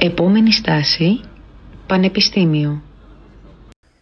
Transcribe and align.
Επόμενη 0.00 0.52
στάση, 0.52 1.20
Πανεπιστήμιο. 1.86 2.82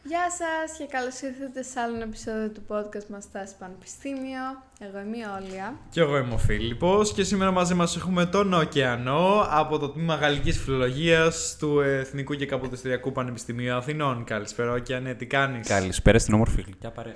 Γεια 0.02 0.26
σας 0.30 0.78
και 0.78 0.84
καλώς 0.90 1.20
ήρθατε 1.20 1.62
σε 1.62 1.80
άλλο 1.80 2.02
επεισόδιο 2.02 2.48
του 2.48 2.62
podcast 2.68 3.06
μας 3.10 3.24
Στάση 3.24 3.54
Πανεπιστήμιο. 3.58 4.44
Εγώ 4.78 4.98
είμαι 5.00 5.16
η 5.16 5.24
Όλια. 5.40 5.74
Και 5.90 6.00
εγώ 6.00 6.16
είμαι 6.16 6.34
ο 6.34 6.38
Φίλιππος 6.38 7.12
και 7.12 7.22
σήμερα 7.22 7.50
μαζί 7.50 7.74
μας 7.74 7.96
έχουμε 7.96 8.26
τον 8.26 8.52
Ωκεανό 8.52 9.46
από 9.50 9.78
το 9.78 9.88
Τμήμα 9.88 10.14
Γαλλικής 10.14 10.58
Φιλολογίας 10.58 11.56
του 11.58 11.80
Εθνικού 11.80 12.34
και 12.34 12.46
Καποδιστριακού 12.46 13.12
Πανεπιστημίου 13.12 13.74
Αθηνών. 13.74 14.24
Καλησπέρα 14.24 14.72
Ωκεανέ, 14.72 15.14
τι 15.14 15.26
κάνεις; 15.26 15.68
Καλησπέρα 15.68 16.18
στην 16.18 16.34
όμορφη 16.34 16.62
γλυκιά 16.62 16.90
παρέα. 16.90 17.14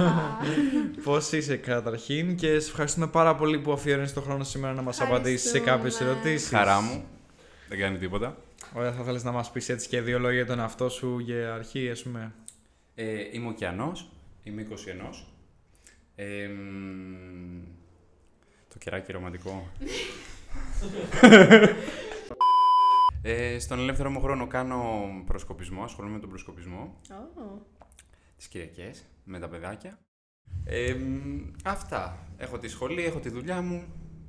Πώς 1.04 1.32
είσαι 1.32 1.56
καταρχήν 1.56 2.36
και 2.36 2.58
σε 2.58 2.68
ευχαριστούμε 2.68 3.06
πάρα 3.06 3.34
πολύ 3.34 3.58
που 3.58 3.72
αφιέρωνες 3.72 4.12
τον 4.12 4.22
χρόνο 4.22 4.44
σήμερα 4.44 4.74
να 4.74 4.82
μας 4.82 5.00
απαντήσεις 5.00 5.50
σε 5.50 5.58
κάποιες 5.58 6.00
ερωτήσεις. 6.00 6.48
Χαρά 6.48 6.80
μου. 6.80 7.04
Δεν 7.72 7.80
κάνει 7.80 7.98
τίποτα. 7.98 8.36
Ωραία, 8.74 8.92
θα 8.92 9.04
θέλεις 9.04 9.24
να 9.24 9.32
μας 9.32 9.50
πεις 9.50 9.68
έτσι 9.68 9.88
και 9.88 10.00
δύο 10.00 10.18
λόγια 10.18 10.36
για 10.36 10.46
τον 10.46 10.58
εαυτό 10.58 10.88
σου 10.88 11.18
για 11.18 11.54
αρχή, 11.54 11.90
ας 11.90 12.02
πούμε. 12.02 12.34
Ε, 12.94 13.28
είμαι 13.32 13.48
ωκεανός, 13.48 14.10
είμαι 14.42 14.62
21. 14.62 15.26
Ε, 16.14 16.46
μ, 16.46 17.62
το 18.68 18.78
κεράκι 18.78 19.12
ρομαντικό. 19.12 19.70
ε, 23.22 23.58
στον 23.58 23.78
ελεύθερο 23.78 24.10
μου 24.10 24.20
χρόνο 24.20 24.46
κάνω 24.46 25.08
προσκοπισμό, 25.26 25.82
ασχολούμαι 25.82 26.14
με 26.14 26.20
τον 26.20 26.28
προσκοπισμό 26.28 27.00
Oh. 27.08 27.58
τις 28.36 28.48
Κυριακές, 28.48 29.04
με 29.24 29.38
τα 29.38 29.48
παιδάκια. 29.48 29.98
Ε, 30.64 30.94
μ, 30.94 31.50
αυτά. 31.64 32.18
Έχω 32.36 32.58
τη 32.58 32.68
σχολή, 32.68 33.04
έχω 33.04 33.18
τη 33.18 33.28
δουλειά 33.28 33.62
μου, 33.62 33.84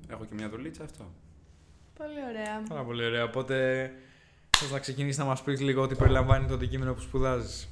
έχω 0.08 0.26
και 0.26 0.34
μια 0.34 0.50
δουλίτσα, 0.50 0.84
αυτό. 0.84 1.14
Πολύ 1.98 2.24
ωραία. 2.30 2.64
Πάρα 2.70 2.84
πολύ 2.84 3.06
ωραία, 3.06 3.24
οπότε 3.24 3.92
θες 4.58 4.72
να 4.72 4.80
ξεκινήσεις 4.80 5.18
να 5.18 5.26
μας 5.26 5.44
πεις 5.44 5.62
λίγο 5.62 5.88
τι 5.88 5.96
περιλαμβάνει 5.96 6.48
το 6.48 6.54
αντικείμενο 6.54 6.94
που 6.94 7.02
σπουδάζεις; 7.02 7.68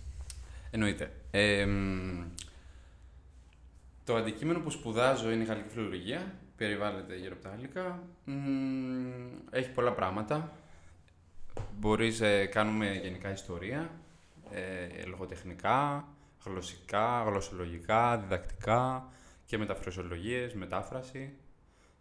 Εννοείται. 0.72 1.11
Ε, 1.31 1.66
μ, 1.66 2.23
το 4.03 4.16
αντικείμενο 4.16 4.59
που 4.59 4.69
σπουδάζω 4.69 5.31
είναι 5.31 5.44
η 5.44 5.45
γαλλική 5.45 5.69
φιλολογία. 5.69 6.36
Περιβάλλεται 6.58 7.16
γύρω 7.16 7.33
από 7.33 7.44
τα 7.44 7.50
γαλλικά. 7.50 8.03
Μ, 8.25 8.33
έχει 9.52 9.69
πολλά 9.69 9.91
πράγματα. 9.91 10.52
Μπορείς, 11.80 12.22
ε, 12.22 12.45
κάνουμε 12.45 12.91
γενικά 12.91 13.31
ιστορία, 13.31 13.89
ε, 14.52 15.06
λογοτεχνικά, 15.06 16.08
γλωσσικά, 16.45 17.23
γλωσσολογικά, 17.23 18.17
διδακτικά 18.17 19.08
και 19.45 19.58
μεταφρασιολογίες, 19.58 20.53
μετάφραση. 20.53 21.33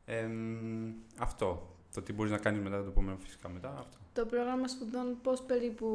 Ε, 0.04 0.22
μ, 0.22 0.92
αυτό. 1.18 1.69
Το 1.94 2.02
τι 2.02 2.12
μπορείς 2.12 2.32
να 2.32 2.38
κάνεις 2.38 2.60
μετά 2.60 2.82
το 2.82 2.88
επόμενο 2.88 3.16
φυσικά 3.20 3.48
μετά, 3.48 3.68
αυτό. 3.78 3.96
Το 4.12 4.26
πρόγραμμα 4.26 4.68
σπουδών 4.68 5.16
πώς 5.22 5.42
περίπου 5.42 5.86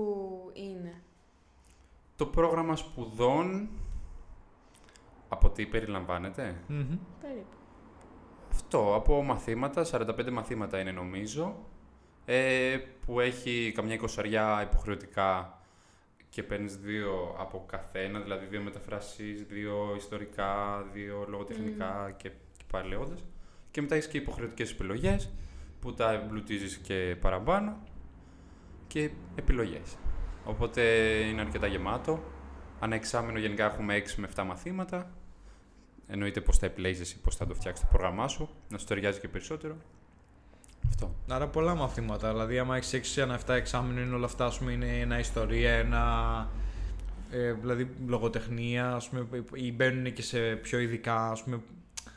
είναι; 0.53 1.01
Το 2.15 2.25
πρόγραμμα 2.25 2.75
σπουδών 2.75 3.69
από 5.29 5.49
τι 5.49 5.65
περιλαμβάνεται; 5.65 6.55
Μμμ. 6.67 6.97
Περίπου. 7.21 7.55
Αυτό, 8.51 8.95
από 8.95 9.23
μαθήματα, 9.23 9.85
45 9.91 10.31
μαθήματα 10.31 10.79
είναι 10.79 10.91
νομίζω, 10.91 11.55
ε, 12.25 12.77
που 13.05 13.19
έχει 13.19 13.71
καμιά 13.75 13.93
εικοσαριά 13.93 14.61
υποχρεωτικά 14.71 15.59
και 16.29 16.43
παίρνεις 16.43 16.77
δύο 16.77 17.35
από 17.39 17.63
καθένα, 17.67 18.19
δηλαδή 18.19 18.45
δύο 18.45 18.61
μεταφράσεις, 18.61 19.43
δύο 19.43 19.93
ιστορικά, 19.97 20.85
δύο 20.93 21.25
λογοτεχνικά 21.29 22.13
και, 22.17 22.29
και 22.29 22.63
πάλι 22.71 22.89
λέγοντας. 22.89 23.23
Και 23.71 23.81
μετά 23.81 23.95
έχεις 23.95 24.07
και 24.07 24.17
υποχρεωτικές 24.17 24.71
επιλογές, 24.71 25.29
που 25.85 25.93
τα 25.93 26.11
εμπλουτίζεις 26.11 26.77
και 26.77 27.15
παραπάνω 27.21 27.77
και 28.87 29.09
επιλογές. 29.35 29.97
Οπότε 30.45 30.81
είναι 31.29 31.41
αρκετά 31.41 31.67
γεμάτο. 31.67 32.23
Ανά 32.79 32.95
εξάμεινο 32.95 33.39
γενικά 33.39 33.65
έχουμε 33.65 33.95
6 33.95 34.15
με 34.15 34.29
7 34.35 34.43
μαθήματα. 34.45 35.11
Εννοείται 36.07 36.41
πώ 36.41 36.53
θα 36.53 36.65
επιλέγεις 36.65 36.99
εσύ, 36.99 37.19
πώ 37.19 37.31
θα 37.31 37.47
το 37.47 37.53
φτιάξεις 37.53 37.85
το 37.85 37.97
πρόγραμμά 37.97 38.27
σου, 38.27 38.49
να 38.69 38.77
σου 38.77 38.85
ταιριάζει 38.85 39.19
και 39.19 39.27
περισσότερο. 39.27 39.75
Αυτό. 40.87 41.15
Άρα 41.29 41.47
πολλά 41.47 41.75
μαθήματα. 41.75 42.31
Δηλαδή, 42.31 42.59
άμα 42.59 42.75
έχεις 42.75 42.93
6 42.93 43.21
ένα 43.21 43.39
7 43.45 43.53
εξάμεινο, 43.53 44.01
είναι 44.01 44.15
όλα 44.15 44.25
αυτά, 44.25 44.45
ας 44.45 44.57
πούμε, 44.57 44.71
είναι 44.71 44.99
ένα 44.99 45.19
ιστορία, 45.19 45.71
ένα. 45.71 46.49
Ε, 47.31 47.53
δηλαδή, 47.53 47.89
λογοτεχνία, 48.07 48.95
ας 48.95 49.09
πούμε, 49.09 49.27
ή 49.53 49.73
μπαίνουν 49.73 50.13
και 50.13 50.21
σε 50.21 50.39
πιο 50.55 50.79
ειδικά, 50.79 51.29
ας 51.29 51.43
πούμε. 51.43 51.61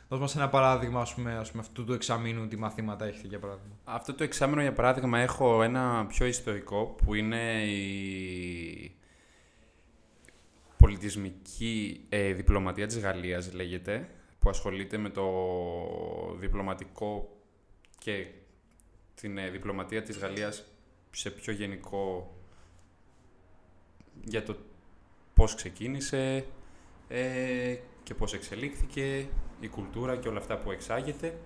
Δώσ' 0.09 0.19
μας 0.19 0.35
ένα 0.35 0.49
παράδειγμα, 0.49 1.01
ας 1.01 1.13
πούμε, 1.13 1.37
ας 1.37 1.51
πούμε, 1.51 1.61
αυτού 1.61 1.83
του 1.83 1.93
εξαμήνου, 1.93 2.47
τι 2.47 2.57
μαθήματα 2.57 3.05
έχετε, 3.05 3.27
για 3.27 3.39
παράδειγμα. 3.39 3.75
Αυτό 3.83 4.13
το 4.13 4.23
εξάμεινο, 4.23 4.61
για 4.61 4.73
παράδειγμα, 4.73 5.19
έχω 5.19 5.63
ένα 5.63 6.05
πιο 6.05 6.25
ιστορικό 6.25 6.85
που 6.85 7.13
είναι 7.13 7.63
η 7.63 8.95
πολιτισμική 10.77 12.05
ε, 12.09 12.33
διπλωματία 12.33 12.87
της 12.87 12.99
Γαλλίας, 12.99 13.53
λέγεται, 13.53 14.09
που 14.39 14.49
ασχολείται 14.49 14.97
με 14.97 15.09
το 15.09 15.25
διπλωματικό 16.39 17.37
και 17.97 18.27
την 19.15 19.37
ε, 19.37 19.49
διπλωματία 19.49 20.03
της 20.03 20.17
Γαλλίας 20.17 20.65
σε 21.11 21.29
πιο 21.29 21.53
γενικό 21.53 22.35
για 24.23 24.43
το 24.43 24.57
πώς 25.33 25.55
ξεκίνησε 25.55 26.45
ε, 27.07 27.75
και 28.09 28.15
πώς 28.15 28.33
εξελίχθηκε, 28.33 29.27
η 29.59 29.67
κουλτούρα 29.67 30.17
και 30.17 30.27
όλα 30.27 30.37
αυτά 30.39 30.57
που 30.57 30.71
εξάγεται. 30.71 31.37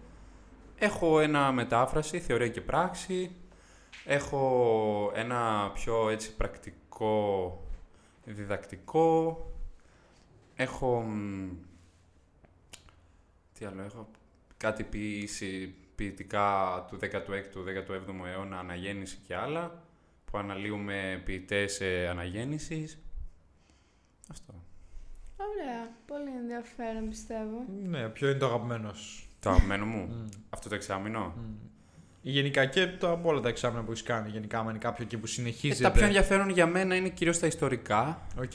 Έχω 0.76 1.20
ένα 1.20 1.52
μετάφραση, 1.52 2.20
θεωρία 2.20 2.48
και 2.48 2.62
πράξη. 2.62 3.36
Έχω 4.06 5.12
ένα 5.16 5.72
πιο 5.74 6.10
έτσι 6.10 6.36
πρακτικό 6.36 7.62
διδακτικό. 8.26 9.38
Έχω... 10.56 11.02
μ, 11.02 11.50
Τι 13.60 13.66
άλλο 13.66 13.82
έχω. 13.82 14.10
Κάτι 14.58 14.84
ποιήση 14.84 15.76
ποιητικά 15.96 16.86
του 16.90 17.00
16ου, 17.02 17.88
17ου 17.88 18.26
αιώνα, 18.26 18.60
αναγέννηση 18.60 19.18
και 19.28 19.36
άλλα, 19.36 19.84
που 20.26 20.38
αναλύουμε 20.38 21.22
ποιητές 21.26 21.82
ε, 21.82 22.08
αναγέννησης. 22.08 22.98
Αυτό. 24.30 24.54
Ωραία. 25.50 25.92
Πολύ 26.06 26.30
ενδιαφέρον 26.42 27.10
πιστεύω. 27.10 27.66
Ναι, 27.84 28.08
ποιο 28.08 28.30
είναι 28.30 28.38
το 28.38 28.46
αγαπημένο 28.46 28.94
σου; 28.94 29.24
Το 29.40 29.50
αγαπημένο 29.50 29.86
μου; 29.86 30.06
Μμ. 30.06 30.30
Αυτό 30.50 30.70
το 30.70 30.76
εξάμηνο; 30.76 31.34
Ή 32.22 32.32
Γενικά 32.32 32.66
και 32.66 32.88
το 32.88 33.12
από 33.12 33.30
όλα 33.30 33.40
τα 33.40 33.50
εξάμηνα 33.50 33.84
που 33.84 33.92
έχεις 33.92 34.04
κάνει. 34.04 34.30
Γενικά, 34.30 34.60
άμα 34.60 34.70
είναι 34.70 34.80
κάποιο 34.80 35.04
εκεί 35.04 35.18
που 35.18 35.26
Ε, 35.26 35.30
συνεχίζεται. 35.30 35.84
τα 35.84 35.92
πιο 35.92 36.06
ενδιαφέρον 36.06 36.50
για 36.50 36.66
μένα 36.68 36.96
είναι 36.96 37.10
κυρίως 37.10 37.40
τα 37.40 37.48
ιστορικά. 37.48 38.22
Οκ. 38.40 38.52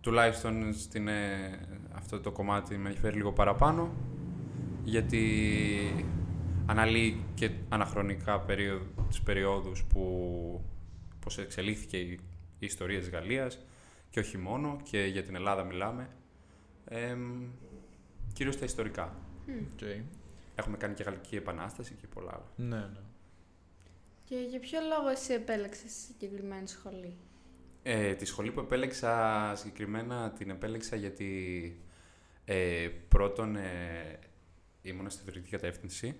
Τουλάχιστον 0.00 0.74
στην, 0.74 1.08
ε, 1.08 1.50
αυτό 1.94 2.20
το 2.20 2.30
κομμάτι 2.30 2.76
με 2.76 2.86
ενδιαφέρει 2.88 3.16
λίγο 3.16 3.32
παραπάνω. 3.32 3.92
Γιατί 4.84 5.26
αναλύει 6.66 7.24
και 7.34 7.50
ανά 7.68 7.88
χρονική 7.88 8.40
περίοδο, 8.40 8.84
τις 9.08 9.20
περιόδους 9.20 9.84
που 9.84 10.00
πώς 11.20 11.38
εξελίχθηκε 11.38 11.96
η, 11.96 12.10
η 12.58 12.66
ιστορία 12.66 12.98
της 12.98 13.10
Γαλλίας 13.10 13.58
και 14.14 14.20
όχι 14.20 14.38
μόνο, 14.38 14.80
και 14.82 15.04
για 15.04 15.22
την 15.22 15.34
Ελλάδα 15.34 15.64
μιλάμε. 15.64 16.08
Ε, 16.84 17.16
κυρίως 18.32 18.56
τα 18.56 18.64
ιστορικά. 18.64 19.16
Οκ. 19.48 19.80
Έχουμε 20.54 20.76
κάνει 20.76 20.94
και 20.94 21.02
Γαλλική 21.02 21.36
Επανάσταση 21.36 21.94
και 22.00 22.06
πολλά 22.06 22.30
άλλα. 22.32 22.52
Ναι, 22.56 22.76
ναι. 22.76 23.00
Και 24.24 24.36
για 24.36 24.60
ποιο 24.60 24.78
λόγο 24.80 25.08
εσύ 25.08 25.32
επέλεξες 25.32 25.92
συγκεκριμένη 25.92 26.68
σχολή; 26.68 27.16
Ε, 27.82 28.14
τη 28.14 28.24
σχολή 28.24 28.50
που 28.50 28.60
επέλεξα 28.60 29.52
συγκεκριμένα 29.56 30.30
την 30.30 30.50
επέλεξα 30.50 30.96
γιατί 30.96 31.80
ε, 32.44 32.88
πρώτον 33.08 33.56
ε, 33.56 34.18
ήμουνα 34.82 35.08
στη 35.08 35.22
θεωρητική 35.24 35.50
κατεύθυνση 35.50 36.16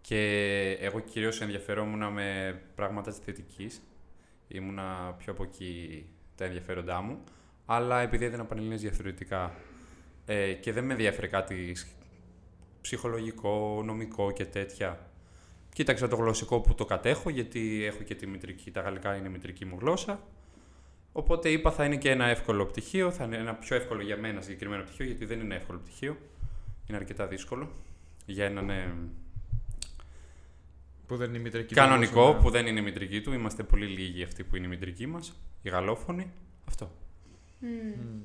και 0.00 0.22
εγώ 0.80 1.00
κυρίως 1.00 1.40
ενδιαφερόμουν 1.40 2.12
με 2.12 2.60
πράγματα 2.74 3.10
της 3.10 3.20
θετικής. 3.20 3.80
Ήμουνα 4.48 5.14
πιο 5.18 5.32
από 5.32 5.42
εκεί 5.42 6.06
τα 6.40 6.46
ενδιαφέροντά 6.46 7.00
μου, 7.00 7.18
αλλά 7.66 8.00
επειδή 8.00 8.24
έδινα 8.24 8.44
πανελλήνιες 8.44 8.80
διαφορετικά 8.80 9.54
ε, 10.26 10.52
και 10.52 10.72
δεν 10.72 10.84
με 10.84 10.92
ενδιαφέρε 10.92 11.26
κάτι 11.26 11.74
σ- 11.74 11.86
ψυχολογικό, 12.80 13.82
νομικό 13.84 14.30
και 14.30 14.44
τέτοια, 14.44 15.10
Κοίταξα 15.72 16.08
το 16.08 16.16
γλωσσικό 16.16 16.60
που 16.60 16.74
το 16.74 16.84
κατέχω, 16.84 17.30
γιατί 17.30 17.84
έχω 17.84 18.02
και 18.02 18.14
τη 18.14 18.26
μητρική, 18.26 18.70
τα 18.70 18.80
γαλλικά 18.80 19.16
είναι 19.16 19.28
η 19.28 19.30
μητρική 19.30 19.64
μου 19.64 19.76
γλώσσα. 19.80 20.20
Οπότε 21.12 21.50
είπα 21.50 21.70
θα 21.70 21.84
είναι 21.84 21.96
και 21.96 22.10
ένα 22.10 22.26
εύκολο 22.26 22.66
πτυχίο, 22.66 23.10
θα 23.10 23.24
είναι 23.24 23.36
ένα 23.36 23.54
πιο 23.54 23.76
εύκολο 23.76 24.02
για 24.02 24.16
μένα 24.16 24.40
συγκεκριμένο 24.40 24.82
πτυχίο, 24.82 25.04
γιατί 25.06 25.24
δεν 25.24 25.40
είναι 25.40 25.54
εύκολο 25.54 25.78
πτυχίο. 25.78 26.16
Είναι 26.86 26.98
αρκετά 26.98 27.26
δύσκολο. 27.26 27.70
Για 28.26 28.44
έναν 28.44 28.70
ε, 28.70 28.94
Που 31.10 31.16
δεν 31.16 31.28
είναι 31.28 31.38
η 31.38 31.40
μητρική 31.40 31.74
του 31.74 31.74
κανονικό 31.74 32.20
γλώσσα, 32.20 32.36
ναι. 32.36 32.42
που 32.42 32.50
δεν 32.50 32.66
είναι 32.66 32.80
η 32.80 32.82
μητρική 32.82 33.20
του. 33.20 33.32
Είμαστε 33.32 33.62
πολύ 33.62 33.86
λίγοι 33.86 34.22
αυτοί 34.22 34.44
που 34.44 34.56
είναι 34.56 34.66
η 34.66 34.68
μητρική 34.68 35.06
μας, 35.06 35.32
οι 35.62 35.68
γαλλόφωνοι. 35.68 36.32
Αυτό. 36.68 36.92
Μμ. 37.58 37.68
Μμ. 37.68 38.20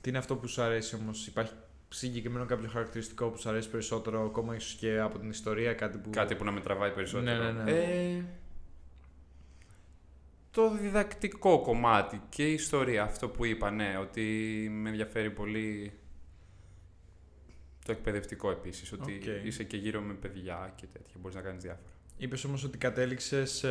Τι 0.00 0.08
είναι 0.08 0.18
αυτό 0.18 0.36
που 0.36 0.46
σου 0.46 0.62
αρέσει 0.62 0.94
όμως, 0.94 1.26
υπάρχει 1.26 1.52
συγκεκριμένο 1.88 2.44
κάποιο 2.44 2.68
χαρακτηριστικό 2.68 3.28
που 3.28 3.38
σου 3.38 3.48
αρέσει 3.48 3.70
περισσότερο, 3.70 4.24
ακόμα 4.24 4.54
ίσως 4.54 4.74
και 4.74 5.00
από 5.00 5.18
την 5.18 5.30
ιστορία, 5.30 5.74
κάτι 5.74 5.98
που. 5.98 6.10
Κάτι 6.10 6.34
που 6.34 6.44
να 6.44 6.50
με 6.50 6.60
τραβάει 6.60 6.90
περισσότερο; 6.90 7.36
Ναι, 7.36 7.50
ναι, 7.50 7.62
ναι. 7.62 7.70
Ε, 7.70 8.24
το 10.50 10.76
διδακτικό 10.76 11.60
κομμάτι 11.60 12.22
και 12.28 12.48
η 12.48 12.52
ιστορία, 12.52 13.02
αυτό 13.02 13.28
που 13.28 13.44
είπα, 13.44 13.70
ναι, 13.70 13.98
ότι 14.00 14.22
με 14.72 14.88
ενδιαφέρει 14.88 15.30
πολύ 15.30 15.92
το 17.84 17.92
εκπαιδευτικό 17.92 18.50
επίσης, 18.50 18.92
ότι 18.92 19.12
Οκ. 19.12 19.44
είσαι 19.46 19.64
και 19.64 19.76
γύρω 19.76 20.00
με 20.00 20.14
παιδιά 20.14 20.72
και 20.76 20.86
τέτοια, 20.92 21.14
μπορείς 21.20 21.36
να 21.36 21.42
κάνεις 21.42 21.62
διάφορα. 21.62 21.90
Είπες 22.22 22.44
όμως 22.44 22.64
ότι 22.64 22.78
κατέληξες 22.78 23.64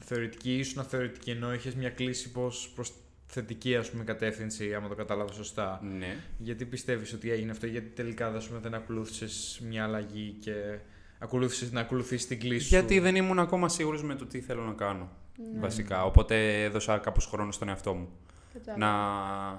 θεωρητική, 0.00 0.54
ήσουν 0.58 0.84
θεωρητική 0.84 1.30
ενώ 1.30 1.54
είχες 1.54 1.74
μια 1.74 1.90
κλίση 1.90 2.32
πως 2.32 2.72
προς 2.74 2.92
θετική 3.26 3.76
ας 3.76 3.90
πούμε, 3.90 4.04
κατεύθυνση, 4.04 4.74
άμα 4.74 4.88
το 4.88 4.94
κατάλαβα 4.94 5.32
σωστά. 5.32 5.80
Ναι. 5.98 6.16
Γιατί 6.38 6.64
πιστεύεις 6.64 7.12
ότι 7.12 7.30
έγινε 7.30 7.50
αυτό, 7.50 7.66
γιατί 7.66 7.88
τελικά 7.88 8.26
ας 8.26 8.46
πούμε, 8.48 8.58
δεν 8.58 8.74
ακολούθησες 8.74 9.60
μια 9.68 9.84
αλλαγή 9.84 10.36
και 10.40 10.78
ακολούθησες 11.18 11.72
να 11.72 11.80
ακολουθήσεις 11.80 12.26
την 12.26 12.38
κλίση 12.40 12.62
σου; 12.64 12.68
Γιατί 12.68 12.98
δεν 12.98 13.16
ήμουν 13.16 13.38
ακόμα 13.38 13.68
σίγουρος 13.68 14.02
με 14.02 14.14
το 14.14 14.26
τι 14.26 14.40
θέλω 14.40 14.62
να 14.62 14.72
κάνω, 14.72 15.08
Ναι. 15.54 15.60
βασικά. 15.60 16.04
Οπότε 16.04 16.62
έδωσα 16.62 16.98
κάπως 16.98 17.26
χρόνο 17.26 17.52
στον 17.52 17.68
εαυτό 17.68 17.94
μου 17.94 18.08
Κατάλαβα. 18.52 18.86
να, 18.86 19.50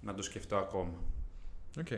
να 0.00 0.14
το 0.14 0.22
σκεφτώ 0.22 0.56
ακόμα. 0.56 0.94
Οκ. 1.78 1.88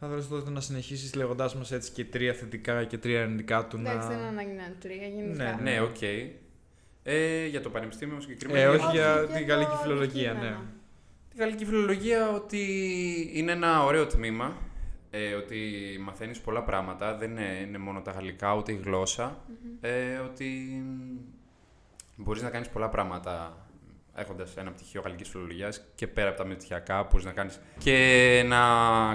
Θα 0.00 0.06
ήθελα 0.06 0.24
τότε 0.28 0.50
να 0.50 0.60
συνεχίσεις 0.60 1.14
λέγοντάς 1.14 1.54
μας 1.54 1.72
έτσι 1.72 1.92
και 1.92 2.04
τρία 2.04 2.32
θετικά 2.32 2.84
και 2.84 2.98
τρία 2.98 3.22
αρνητικά 3.22 3.66
του 3.66 3.76
Εντάξει, 3.76 3.98
να... 3.98 4.06
δεν 4.06 4.18
είναι 4.18 4.28
ανάγκη 4.28 4.52
να 4.52 4.64
είναι 4.64 4.76
τρία, 4.80 5.06
γενικά. 5.06 5.44
Ναι, 5.44 5.70
Ναι, 5.70 5.80
οκ. 5.80 6.02
Ε, 7.02 7.46
για 7.46 7.60
το 7.60 7.70
πανεπιστήμιο 7.70 8.20
συγκεκριμένα. 8.20 8.60
Ε, 8.60 8.66
όχι 8.66 8.84
Όχι, 8.84 8.96
για 8.96 9.14
για 9.14 9.26
την 9.36 9.46
το 9.46 9.52
γαλλική 9.52 9.76
φιλολογία, 9.82 10.32
ναι. 10.32 10.38
αντικείμενο. 10.38 10.64
Τη 11.30 11.36
γαλλική 11.36 11.64
φιλολογία 11.64 12.30
ότι 12.30 12.62
είναι 13.32 13.52
ένα 13.52 13.84
ωραίο 13.84 14.06
τμήμα, 14.06 14.56
ε, 15.10 15.34
ότι 15.34 15.60
μαθαίνεις 16.00 16.40
πολλά 16.40 16.62
πράγματα, 16.62 17.16
δεν 17.16 17.30
είναι, 17.30 17.58
είναι 17.66 17.78
μόνο 17.78 18.00
τα 18.00 18.10
γαλλικά, 18.10 18.54
ούτε 18.54 18.72
η 18.72 18.80
γλωσσα 18.84 19.44
ε, 19.80 20.16
ότι 20.16 20.82
μπορείς 22.16 22.42
να 22.42 22.50
κάνεις 22.50 22.68
πολλά 22.68 22.88
πράγματα 22.88 23.66
έχοντας 24.18 24.56
ένα 24.56 24.70
πτυχίο 24.70 25.00
γαλλικής 25.00 25.28
φιλολογίας 25.28 25.84
και 25.94 26.06
πέρα 26.06 26.28
από 26.28 26.38
τα 26.38 26.46
μετριακά 26.46 27.02
μπορείς 27.10 27.24
να 27.24 27.32
κάνεις 27.32 27.60
και 27.78 28.42
να 28.46 28.58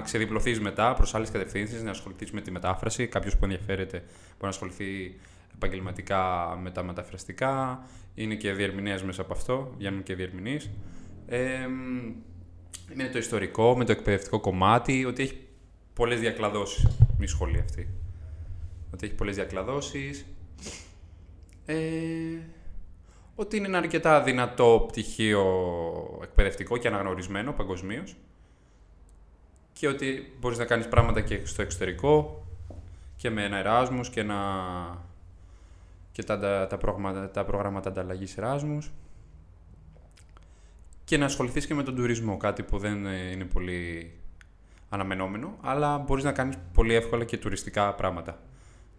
ξεδιπλωθείς 0.00 0.60
μετά 0.60 0.94
προς 0.94 1.14
άλλες 1.14 1.30
κατευθύνσεις, 1.30 1.82
να 1.82 1.90
ασχοληθείς 1.90 2.30
με 2.30 2.40
τη 2.40 2.50
μετάφραση, 2.50 3.06
κάποιος 3.06 3.36
που 3.36 3.44
ενδιαφέρεται 3.44 3.98
μπορεί 3.98 4.38
να 4.40 4.48
ασχοληθεί 4.48 5.16
επαγγελματικά 5.54 6.54
με 6.62 6.70
τα 6.70 6.82
μεταφραστικά, 6.82 7.84
είναι 8.14 8.34
και 8.34 8.52
διερμηνέας 8.52 9.02
μέσα 9.02 9.22
από 9.22 9.32
αυτό, 9.32 9.74
βγαίνουν 9.76 10.02
και 10.02 10.14
διερμηνείς. 10.14 10.70
Ε, 11.26 11.66
με 12.94 13.08
το 13.08 13.18
ιστορικό, 13.18 13.76
με 13.76 13.84
το 13.84 13.92
εκπαιδευτικό 13.92 14.40
κομμάτι, 14.40 15.04
ότι 15.04 15.22
έχει 15.22 15.38
πολλές 15.92 16.20
διακλαδώσεις 16.20 16.86
η 17.18 17.26
σχολή 17.26 17.58
αυτή. 17.58 17.88
Ότι 18.92 19.06
έχει 19.06 19.14
πολλές 19.14 19.34
διακλαδώσεις. 19.34 20.26
Ε, 21.66 21.76
ότι 23.34 23.56
είναι 23.56 23.66
ένα 23.66 23.78
αρκετά 23.78 24.22
δυνατό 24.22 24.84
πτυχίο 24.88 25.44
εκπαιδευτικό 26.22 26.76
και 26.76 26.88
αναγνωρισμένο 26.88 27.52
παγκοσμίως. 27.52 28.16
Και 29.72 29.88
ότι 29.88 30.36
μπορείς 30.40 30.58
να 30.58 30.64
κάνεις 30.64 30.88
πράγματα 30.88 31.20
και 31.20 31.46
στο 31.46 31.62
εξωτερικό 31.62 32.44
και 33.16 33.30
με 33.30 33.44
ένα 33.44 33.56
Εράσμους 33.56 34.10
και, 34.10 34.22
να... 34.22 34.36
και 36.12 36.22
τα, 36.22 36.38
τα, 36.38 36.66
τα, 36.66 36.76
προγράμματα, 36.76 37.30
τα 37.30 37.44
προγράμματα 37.44 37.88
ανταλλαγής 37.88 38.36
Εράσμους 38.38 38.90
και 41.04 41.16
να 41.16 41.24
ασχοληθείς 41.24 41.66
και 41.66 41.74
με 41.74 41.82
τον 41.82 41.94
τουρισμό, 41.94 42.36
κάτι 42.36 42.62
που 42.62 42.78
δεν 42.78 43.06
ε, 43.06 43.30
είναι 43.30 43.44
πολύ 43.44 44.12
αναμενόμενο, 44.88 45.56
αλλά 45.60 45.98
μπορείς 45.98 46.24
να 46.24 46.32
κάνεις 46.32 46.56
πολύ 46.72 46.94
εύκολα 46.94 47.24
και 47.24 47.38
τουριστικά 47.38 47.94
πράγματα, 47.94 48.40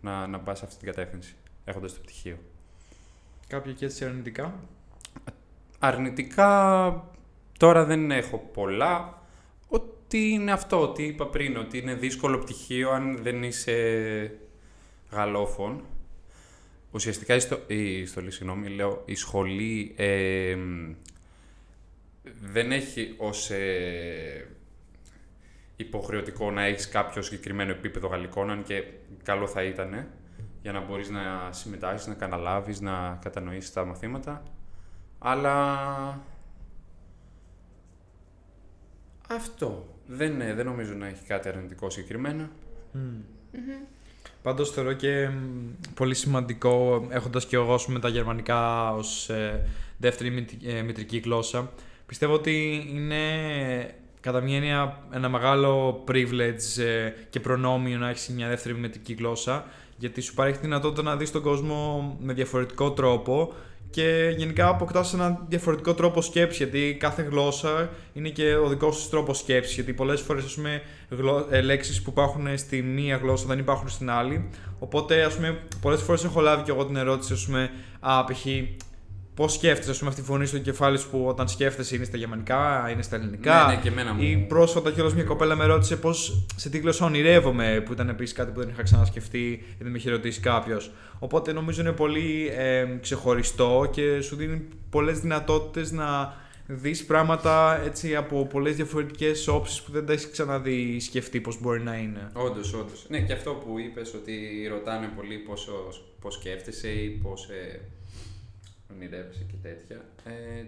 να, 0.02 0.28
να 0.28 0.40
πας 0.40 0.58
σε 0.58 0.66
αυτή 0.66 0.78
την 0.78 0.88
κατεύθυνση, 0.88 1.36
έχοντας 1.66 1.94
το 1.94 2.00
πτυχίο. 2.02 2.38
Κάποια 3.56 3.74
και 3.74 3.86
έτσι 3.86 4.06
αρνητικά; 4.06 4.64
Αρνητικά 5.80 7.04
τώρα 7.60 7.86
δεν 7.86 8.12
έχω 8.12 8.38
πολλά. 8.54 9.22
Ότι 9.68 10.30
είναι 10.30 10.52
αυτό, 10.52 10.82
ότι 10.82 11.04
είπα 11.04 11.28
πριν, 11.28 11.58
ότι 11.58 11.78
είναι 11.78 11.94
δύσκολο 11.94 12.38
πτυχίο 12.40 12.90
αν 12.90 13.18
δεν 13.22 13.44
είσαι 13.44 14.32
γαλλόφων. 15.12 15.84
Ουσιαστικά 16.92 17.36
η, 17.36 17.40
στο, 17.40 17.60
η 17.68 18.06
στολή, 18.06 18.32
συγγνώμη, 18.32 18.70
λέω, 18.70 19.02
η 19.06 19.16
σχολή 19.16 19.94
ε, 19.98 20.58
δεν 22.42 22.72
έχει 22.72 23.16
ως 23.18 23.50
ε, 23.50 24.48
υποχρεωτικό 25.76 26.52
να 26.52 26.64
έχεις 26.64 26.90
κάποιο 26.90 27.22
συγκεκριμένο 27.22 27.72
επίπεδο 27.72 28.08
γαλλικών, 28.08 28.50
αν 28.50 28.64
και 28.64 28.84
καλό 29.24 29.48
θα 29.48 29.64
ήταν 29.64 30.08
για 30.66 30.74
να 30.74 30.82
μπορείς 30.82 31.10
να 31.10 31.50
συμμετάσχεις, 31.52 32.08
να 32.08 32.14
καταλάβεις, 32.14 32.82
να 32.82 33.20
κατανοήσεις 33.22 33.74
τα 33.74 33.86
μαθήματα. 33.86 34.44
Αλλά 35.20 35.78
αυτό. 39.30 39.88
Δεν, 40.08 40.42
ε, 40.42 40.54
δεν 40.54 40.66
νομίζω 40.66 40.94
να 40.94 41.08
έχει 41.08 41.24
κάτι 41.28 41.48
αρνητικό 41.50 41.90
συγκεκριμένα. 41.90 42.50
Πάντως 44.42 44.72
θεωρώ 44.72 44.94
και 44.94 45.28
μ, 45.28 45.70
πολύ 45.94 46.16
σημαντικό, 46.16 47.08
έχοντας 47.10 47.46
και 47.46 47.56
εγώ 47.56 47.74
ας 47.74 47.86
πούμε, 47.86 48.00
τα 48.00 48.10
γερμανικά 48.10 48.92
ως 48.94 49.30
ε, 49.30 49.66
δεύτερη 49.98 50.30
μητ- 50.30 50.66
ε, 50.66 50.82
μητρική 50.82 51.18
γλώσσα, 51.18 51.72
πιστεύω 52.06 52.34
ότι 52.34 52.86
είναι 52.90 53.26
κατά 54.20 54.42
μία 54.42 54.56
έννοια 54.56 55.00
ένα 55.12 55.30
μεγάλο 55.30 56.04
privilege 56.08 56.82
ε, 56.84 57.10
και 57.30 57.40
προνόμιο 57.40 57.98
να 57.98 58.10
έχεις 58.10 58.30
μια 58.30 58.48
δεύτερη 58.48 58.76
μητρική 58.76 59.14
γλώσσα, 59.14 59.66
γιατί 59.98 60.22
σου 60.22 60.34
παρέχει 60.34 60.58
τη 60.58 60.64
δυνατότητα 60.64 61.02
να 61.02 61.16
δεις 61.16 61.32
τον 61.32 61.42
κόσμο 61.42 62.18
με 62.22 62.34
διαφορετικό 62.34 62.92
τρόπο 62.92 63.54
και 63.90 64.34
γενικά 64.38 64.68
αποκτάς 64.68 65.14
ένα 65.14 65.46
διαφορετικό 65.48 65.94
τρόπο 65.94 66.22
σκέψης, 66.22 66.58
γιατί 66.58 66.98
κάθε 67.00 67.22
γλώσσα 67.22 67.90
είναι 68.14 68.30
και 68.30 68.56
ο 68.56 68.68
δικός 68.68 68.96
της 68.96 69.10
τρόπος 69.10 69.38
σκέψης, 69.38 69.76
γιατί 69.76 69.94
πολλές 69.94 70.22
φορές 70.22 70.46
ας 70.46 70.54
πούμε, 70.54 70.82
γλω... 71.10 71.48
ε, 71.50 71.62
λέξεις 71.62 72.02
που 72.02 72.10
υπάρχουν 72.10 72.58
στη 72.58 72.82
μία 72.82 73.16
γλώσσα 73.16 73.46
δεν 73.46 73.60
υπάρχουν 73.60 73.90
στην 73.90 74.10
άλλη, 74.10 74.50
οπότε 74.80 75.24
ας 75.24 75.36
πούμε, 75.36 75.60
πολλές 75.82 76.02
φορές 76.02 76.24
έχω 76.24 76.42
λάβει 76.42 76.64
και 76.64 76.72
εγώ 76.72 76.86
την 76.86 76.96
ερώτηση, 76.96 77.34
ας 77.34 77.46
πούμε, 77.46 77.72
α, 78.00 78.24
π.χ. 78.24 78.46
Πώς 79.36 79.54
σκέφτεσαι, 79.54 79.92
ας 79.92 79.98
πούμε, 79.98 80.10
αυτή 80.10 80.22
τη 80.22 80.28
φωνή 80.28 80.46
στο 80.46 80.60
κεφάλι 80.60 80.98
σου 80.98 81.10
που 81.10 81.26
όταν 81.28 81.48
σκέφτεσαι 81.48 81.96
είναι 81.96 82.06
στα 82.06 82.18
γερμανικά, 82.18 82.90
είναι 82.92 83.02
στα 83.02 83.16
ελληνικά; 83.16 83.66
Ναι, 83.66 83.74
ναι, 83.74 83.82
και 83.82 83.88
εμένα 83.88 84.14
μου. 84.14 84.22
Ή 84.24 84.46
πρόσφατα 84.48 84.92
κιόλας 84.92 85.14
μια 85.14 85.24
κοπέλα 85.24 85.56
με 85.56 85.66
ρώτησε 85.66 85.96
πώς 85.96 86.46
σε 86.56 86.70
τι 86.70 86.78
γλώσσα 86.78 87.06
ονειρεύομαι, 87.06 87.82
που 87.86 87.94
ήταν 87.94 88.10
επίσης 88.10 88.36
κάτι 88.36 88.52
που 88.52 88.60
δεν 88.60 88.70
είχα 88.70 88.84
ξανασκεφτεί 88.84 89.48
ή 89.48 89.76
δεν 89.80 89.92
με 89.92 89.98
είχε 89.98 90.10
ρωτήσει 90.10 90.40
κάποιος. 90.40 90.92
Οπότε 91.20 91.54
νομίζω 91.54 91.82
είναι 91.82 91.92
πολύ 91.92 92.52
ε, 92.58 92.86
ξεχωριστό 93.02 93.90
και 93.92 94.22
σου 94.22 94.36
δίνει 94.36 94.68
πολλές 94.90 95.20
δυνατότητες 95.20 95.92
να 95.92 96.34
δεις 96.68 97.06
πράγματα 97.06 97.82
έτσι 97.86 98.16
από 98.16 98.46
πολλές 98.46 98.76
διαφορετικές 98.76 99.48
όψεις 99.48 99.82
που 99.82 99.92
δεν 99.92 100.06
τα 100.06 100.14
έχεις 100.14 100.30
ξαναδεί 100.30 100.76
ή 100.76 101.00
σκεφτεί 101.00 101.42
πώς 101.42 101.62
μπορεί 101.62 101.82
να 101.82 101.96
είναι. 101.96 102.30
Όντως, 102.34 102.74
όντως. 102.74 103.06
Ναι, 103.10 103.20
και 103.20 103.34
αυτό 103.34 103.52
που 103.52 103.80
είπες 103.80 104.14
ότι 104.14 104.68
ρωτάνε 104.70 105.10
πολύ 105.16 105.38
πόσο, 105.38 105.72
πώς 106.22 106.34
σκέφτεσαι 106.34 106.90
ή 106.90 107.10
πώς 107.10 107.50
ε, 107.50 107.80
ονειρεύεσαι 108.92 109.44
και 109.44 109.58
τέτοια. 109.62 110.06
Ε, 110.24 110.66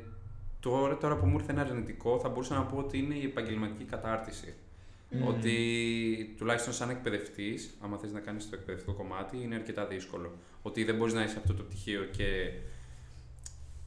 τώρα, 0.59 0.97
τώρα 0.97 1.17
που 1.17 1.25
μου 1.25 1.37
ήρθε 1.37 1.51
ένα 1.51 1.61
αρνητικό, 1.61 2.19
θα 2.19 2.29
μπορούσα 2.29 2.55
να 2.55 2.63
πω 2.63 2.77
ότι 2.77 2.97
είναι 2.97 3.15
η 3.15 3.23
επαγγελματική 3.23 3.83
κατάρτιση. 3.83 4.53
Ότι 5.27 5.55
τουλάχιστον 6.37 6.73
σαν 6.73 6.89
εκπαιδευτής, 6.89 7.77
άμα 7.81 7.97
θες 7.97 8.11
να 8.11 8.19
κάνεις 8.19 8.49
το 8.49 8.55
εκπαιδευτικό 8.55 8.93
κομμάτι, 8.93 9.37
είναι 9.43 9.55
αρκετά 9.55 9.85
δύσκολο. 9.85 10.31
Ότι 10.61 10.83
δεν 10.83 10.95
μπορείς 10.95 11.13
να 11.13 11.23
είσαι 11.23 11.37
αυτό 11.37 11.53
το 11.53 11.63
πτυχίο 11.63 12.03
και 12.03 12.51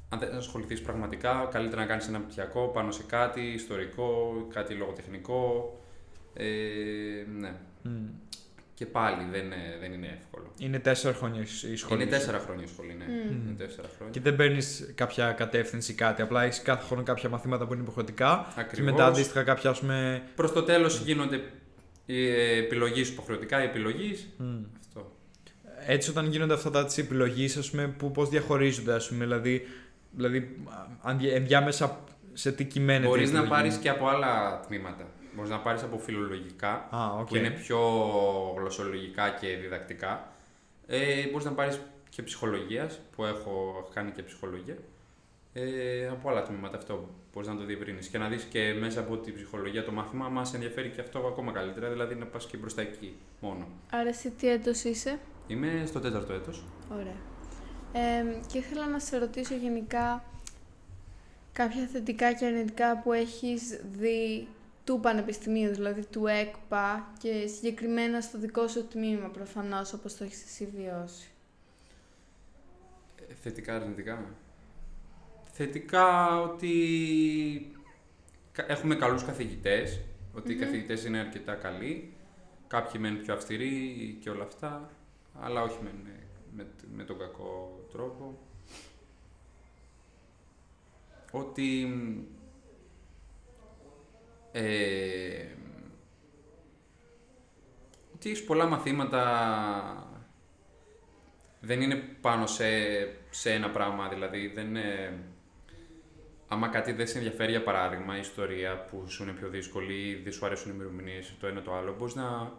αν 0.08 0.18
δεν 0.18 0.34
ασχοληθείς 0.34 0.82
πραγματικά, 0.82 1.49
καλύτερα 1.50 1.80
να 1.80 1.87
κάνεις 1.87 2.08
ένα 2.08 2.20
πτυχιακό 2.20 2.66
πάνω 2.66 2.90
σε 2.90 3.02
κάτι 3.02 3.40
ιστορικό, 3.40 4.34
κάτι 4.52 4.75
λογοτεχνικό. 4.75 5.75
Ε, 6.34 6.46
ναι. 7.38 7.54
Μμ. 7.82 8.08
Και 8.80 8.87
πάλι 8.87 9.16
δεν, 9.30 9.44
είναι- 9.44 9.76
δεν 9.80 9.92
είναι 9.92 10.18
εύκολο. 10.20 10.52
Είναι 10.58 10.78
τέσσερα 10.78 11.14
χρόνια 11.14 11.40
η 11.72 11.76
σχολή. 11.76 12.02
Είναι 12.02 12.10
σου. 12.12 12.18
τέσσερα 12.18 12.38
χρόνια 12.38 12.64
η 12.64 12.66
σχολή, 12.66 12.94
ναι. 12.99 13.04
Μμ. 13.04 13.30
Είναι 13.49 13.54
τέσσερα 13.56 13.88
χρόνια. 13.96 14.12
Και 14.14 14.20
δεν 14.20 14.37
παίρνεις 14.37 14.92
κάποια 14.94 15.32
κατεύθυνση 15.32 15.94
κάτι. 15.94 16.22
Απλά 16.22 16.42
έχεις 16.42 16.62
κάθε 16.62 16.87
χρόνο 16.87 17.02
κάποια 17.02 17.28
μαθήματα 17.28 17.66
που 17.66 17.72
είναι 17.72 17.82
υποχρεωτικά. 17.82 18.52
Και 18.54 18.60
Ακριβώς. 18.60 18.90
μετά 18.90 19.06
αντίστοιχα 19.06 19.42
κάποια, 19.42 19.70
ας 19.70 19.80
πούμε. 19.80 20.22
Προς 20.37 20.52
το 20.52 20.62
τέλος 20.62 21.00
γίνονται 21.00 21.40
οι 22.06 22.28
επιλογές 22.58 23.08
υποχρεωτικά, 23.08 23.62
οι 23.62 23.64
επιλογές. 23.66 24.26
μ. 24.37 24.44
Αυτό. 24.87 25.12
Έτσι, 25.87 26.10
όταν 26.10 26.26
γίνονται 26.26 26.54
αυτά 26.54 26.70
τα 26.70 26.84
τη 26.84 27.00
επιλογή, 27.02 27.44
ας 27.58 27.70
πούμε, 27.70 27.87
που 27.99 28.10
πώς 28.10 28.28
διαχωρίζονται, 28.28 28.92
ας 28.92 29.08
πούμε, 29.08 29.25
δηλαδή, 29.25 29.66
δηλαδή 30.10 30.56
αν 31.02 31.18
δια- 31.18 31.34
ενδιάμεσα 31.34 31.99
σε 32.32 32.52
τι 32.52 32.64
κυμαίνεται. 32.64 33.04
η 33.04 33.08
Μπορείς 33.08 33.30
να 33.32 33.38
επιλογή. 33.38 33.60
πάρεις 33.60 33.76
και 33.76 33.88
από 33.88 34.08
άλλα 34.08 34.60
τμήματα. 34.66 35.04
Μπορείς 35.34 35.50
να 35.50 35.58
πάρεις 35.58 35.82
από 35.82 35.99
φιλολογικά, 35.99 36.88
Α, 36.90 37.14
οκ. 37.20 37.26
που 37.28 37.37
είναι 37.37 37.50
πιο 37.50 37.78
γλωσσολογικά 38.58 39.30
και 39.30 39.56
διδακτικά. 39.56 40.32
Ε, 40.87 41.26
μπορείς 41.30 41.44
να 41.44 41.52
πάρεις 41.52 41.80
και 42.08 42.22
ψυχολογίας, 42.22 43.00
που 43.16 43.25
έχω 43.25 43.88
κάνει 43.94 44.10
και 44.10 44.22
ψυχολογία. 44.22 44.76
ε, 45.52 46.06
από 46.08 46.28
άλλα 46.30 46.42
τμήματα 46.42 46.76
αυτό 46.76 47.08
μπορείς 47.32 47.49
να 47.49 47.56
το 47.56 47.64
διευρύνεις 47.64 48.08
και 48.08 48.18
να 48.18 48.28
δεις 48.28 48.42
και 48.44 48.75
μέσα 48.80 49.00
από 49.00 49.16
την 49.16 49.34
ψυχολογία 49.34 49.84
το 49.84 49.92
μάθημα 49.92 50.28
μας 50.28 50.54
ενδιαφέρει 50.54 50.88
και 50.88 51.00
αυτό 51.00 51.18
ακόμα 51.18 51.52
καλύτερα, 51.52 51.90
δηλαδή 51.90 52.14
να 52.14 52.26
πας 52.26 52.46
και 52.46 52.56
μπροστά 52.56 52.82
εκεί 52.82 53.16
μόνο. 53.40 53.66
Άρα 53.90 54.08
εσύ 54.08 54.30
τι 54.30 54.49
έτος 54.50 54.84
είσαι; 54.84 55.18
Είμαι 55.46 55.82
στο 55.87 56.00
τέταρτο 56.00 56.32
έτος. 56.32 56.64
Ωραία. 56.92 57.16
Ε, 57.92 58.25
και 58.52 58.58
ήθελα 58.58 58.87
να 58.88 58.99
σε 58.99 59.18
ρωτήσω 59.18 59.54
γενικά 59.54 60.25
κάποια 61.52 61.87
θετικά 61.92 62.32
και 62.32 62.46
αρνητικά 62.46 62.99
που 63.02 63.12
έχεις 63.12 63.80
δει 63.99 64.49
του 64.90 65.00
Πανεπιστημίου, 65.00 65.70
δηλαδή 65.73 66.06
του 66.06 66.26
ΕΚΠΑ 66.26 67.12
και 67.18 67.47
συγκεκριμένα 67.47 68.20
στο 68.20 68.38
δικό 68.38 68.68
σου 68.68 68.87
τμήμα 68.87 69.28
προφανώς 69.28 69.92
όπως 69.92 70.16
το 70.16 70.25
έχεις 70.25 70.44
εσύ 70.44 70.66
βιώσει. 70.76 71.28
Ε, 73.28 73.35
θετικά, 73.35 73.75
αρνητικά. 73.75 74.25
Θετικά 75.52 76.40
ότι 76.40 76.73
κα- 78.52 78.64
έχουμε 78.68 78.94
καλούς 78.94 79.25
καθηγητές, 79.25 80.00
ότι 80.35 80.52
οι 80.52 80.56
καθηγητές 80.56 81.04
είναι 81.04 81.18
αρκετά 81.18 81.54
καλοί, 81.54 82.12
κάποιοι 82.68 83.00
μένουν 83.02 83.23
πιο 83.23 83.35
αυστηροί 83.35 84.16
και 84.20 84.30
όλα 84.30 84.44
αυτά, 84.44 84.90
αλλά 85.40 85.62
όχι 85.62 85.78
με, 85.82 85.90
με, 86.56 86.66
με 86.97 87.04
τον 87.04 87.18
κακό 87.18 87.80
τρόπο. 87.92 88.38
Ότι 91.30 91.87
ε, 94.52 95.47
ότι 98.14 98.30
έχεις 98.30 98.45
πολλά 98.45 98.66
μαθήματα 98.66 99.25
δεν 101.61 101.80
είναι 101.80 101.97
πάνω 102.21 102.47
σε, 102.47 102.64
σε 103.30 103.52
ένα 103.52 103.71
πράγμα, 103.71 104.09
δηλαδή 104.09 104.52
δεν 104.54 104.66
είναι... 104.66 105.19
Άμα 106.49 106.69
κάτι 106.69 106.92
δεν 106.92 107.07
σε 107.07 107.19
ενδιαφέρει, 107.19 107.50
για 107.50 107.62
παράδειγμα, 107.62 108.16
η 108.16 108.21
ιστορία 108.21 108.85
που 108.85 109.09
σου 109.09 109.23
είναι 109.23 109.33
πιο 109.33 109.49
δύσκολη 109.49 110.09
ή 110.09 110.14
δεν 110.14 110.33
σου 110.33 110.47
αρέσουν 110.47 110.71
οι 110.71 110.75
ημερομηνίες 110.75 111.37
το 111.40 111.47
ένα 111.47 111.62
το 111.62 111.75
άλλο, 111.75 111.95
μπορείς 111.99 112.14
να, 112.14 112.52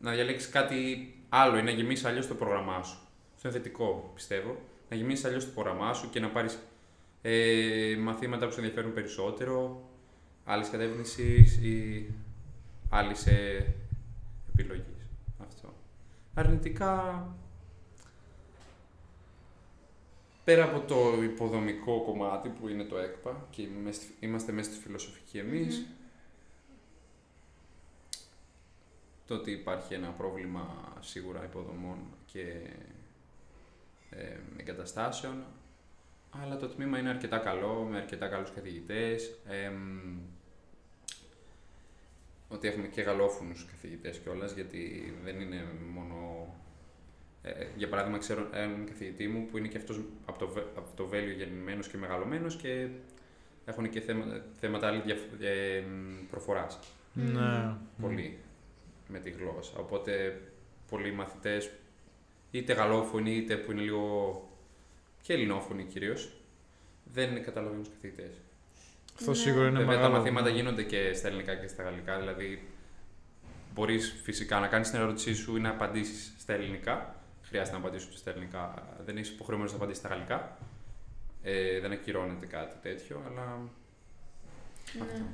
να 0.00 0.12
διαλέξεις 0.12 0.50
κάτι 0.50 1.14
άλλο 1.28 1.58
ή 1.58 1.62
να 1.62 1.70
γεμίσεις 1.70 2.04
αλλιώς 2.04 2.26
το 2.26 2.34
πρόγραμμά 2.34 2.82
σου. 2.82 2.98
Αυτό 3.34 3.48
είναι 3.48 3.56
θετικό, 3.56 4.10
πιστεύω. 4.14 4.60
Να 4.88 4.96
γεμίσεις 4.96 5.24
αλλιώς 5.24 5.44
το 5.44 5.50
πρόγραμμά 5.50 5.94
σου 5.94 6.10
και 6.10 6.20
να 6.20 6.28
πάρεις 6.28 6.58
ε, 7.22 7.96
μαθήματα 7.98 8.46
που 8.46 8.52
σε 8.52 8.60
ενδιαφέρουν 8.60 8.92
περισσότερο, 8.92 9.82
άλλης 10.44 10.68
κατεύθυνσης 10.70 11.56
ή 11.56 12.06
άλλη 12.90 13.14
επιλογής. 14.52 15.06
Αυτό. 15.42 15.74
Αρνητικά, 16.34 17.26
πέρα 20.44 20.64
από 20.64 20.80
το 20.80 21.22
υποδομικό 21.22 22.02
κομμάτι 22.02 22.48
που 22.48 22.68
είναι 22.68 22.84
το 22.84 22.98
ΕΚΠΑ 22.98 23.46
και 23.50 23.62
είμαι 23.62 23.92
στη- 23.92 24.14
είμαστε 24.20 24.52
μέσα 24.52 24.70
στη 24.72 24.80
φιλοσοφική 24.80 25.38
εμείς, 25.38 25.86
το 29.26 29.34
ότι 29.34 29.50
υπάρχει 29.50 29.94
ένα 29.94 30.08
πρόβλημα 30.08 30.92
σίγουρα 31.00 31.44
υποδομών 31.44 31.98
και 32.26 32.40
ε, 34.10 34.36
εγκαταστάσεων, 34.56 35.44
αλλά 36.40 36.56
το 36.56 36.68
τμήμα 36.68 36.98
είναι 36.98 37.08
αρκετά 37.08 37.38
καλό, 37.38 37.86
με 37.90 37.96
αρκετά 37.96 38.28
καλούς 38.28 38.50
καθηγητές, 38.50 39.34
εμ, 39.48 40.18
ότι 42.48 42.68
έχουμε 42.68 42.86
και 42.86 43.02
γαλλόφωνους 43.02 43.66
καθηγητές 43.70 44.18
κιόλας, 44.18 44.52
γιατί 44.52 45.14
δεν 45.24 45.40
είναι 45.40 45.64
μόνο 45.94 46.46
ε, 47.42 47.66
για 47.76 47.88
παράδειγμα, 47.88 48.18
ξέρω 48.18 48.48
έναν 48.52 48.86
καθηγητή 48.86 49.28
μου 49.28 49.46
που 49.46 49.58
είναι 49.58 49.68
και 49.68 49.76
αυτός 49.76 50.00
από 50.26 50.38
το, 50.38 50.48
Βε- 50.48 50.76
από 50.76 50.96
το 50.96 51.06
Βέλιο 51.06 51.32
γεννημένος 51.34 51.88
και 51.88 51.96
μεγαλωμένος 51.96 52.56
και 52.56 52.88
έχουν 53.64 53.88
και 53.90 54.00
θέματα, 54.00 54.44
θέματα 54.60 54.86
άλλη 54.86 55.00
διαφ- 55.00 55.42
ε, 55.42 55.80
μ, 55.80 56.26
προφοράς. 56.30 56.78
Ναι. 57.14 57.74
Πολύ 58.00 58.38
με 59.08 59.18
τη 59.18 59.30
γλώσσα. 59.30 59.78
Οπότε 59.78 60.40
πολλοί 60.90 61.12
μαθητές, 61.12 61.70
είτε 62.50 62.72
γαλλόφωνοι 62.72 63.36
είτε 63.36 63.56
που 63.56 63.72
είναι 63.72 63.80
λίγο 63.80 64.48
και 65.22 65.32
ελληνόφωνοι 65.32 65.84
κυρίως, 65.84 66.32
δεν 67.04 67.44
καταλαβαίνουν 67.44 67.84
τους 67.84 67.92
καθηγητές. 67.94 68.30
Αυτό 69.14 69.30
Ναι. 69.30 69.36
σίγουρα 69.36 69.68
είναι 69.68 69.78
Βέβαια, 69.78 69.94
μεγάλο. 69.94 70.12
τα 70.12 70.18
μαθήματα 70.18 70.48
γίνονται 70.48 70.82
και 70.82 71.12
στα 71.14 71.28
ελληνικά 71.28 71.54
και 71.54 71.66
στα 71.66 71.82
γαλλικά. 71.82 72.18
Δηλαδή, 72.18 72.68
μπορείς 73.74 74.20
φυσικά 74.22 74.58
να 74.60 74.66
κάνεις 74.68 74.90
την 74.90 74.98
ερώτησή 75.00 75.34
σου 75.34 75.56
ή 75.56 75.60
να 75.60 75.70
απαντήσεις 75.70 76.34
στα 76.38 76.52
ελληνικά. 76.52 77.14
Χρειάζεται 77.42 77.76
να 77.78 77.82
απαντήσει 77.82 78.08
στα 78.16 78.30
ελληνικά. 78.30 78.88
Δεν 79.04 79.16
είσαι 79.16 79.32
υποχρεωμένος 79.32 79.70
να 79.72 79.76
απαντήσεις 79.76 80.00
στα 80.02 80.08
γαλλικά. 80.08 80.58
Ε, 81.42 81.80
δεν 81.80 81.92
ακυρώνεται 81.92 82.46
κάτι 82.46 82.76
τέτοιο, 82.82 83.22
αλλά. 83.30 83.58
Αυτό. 85.02 85.24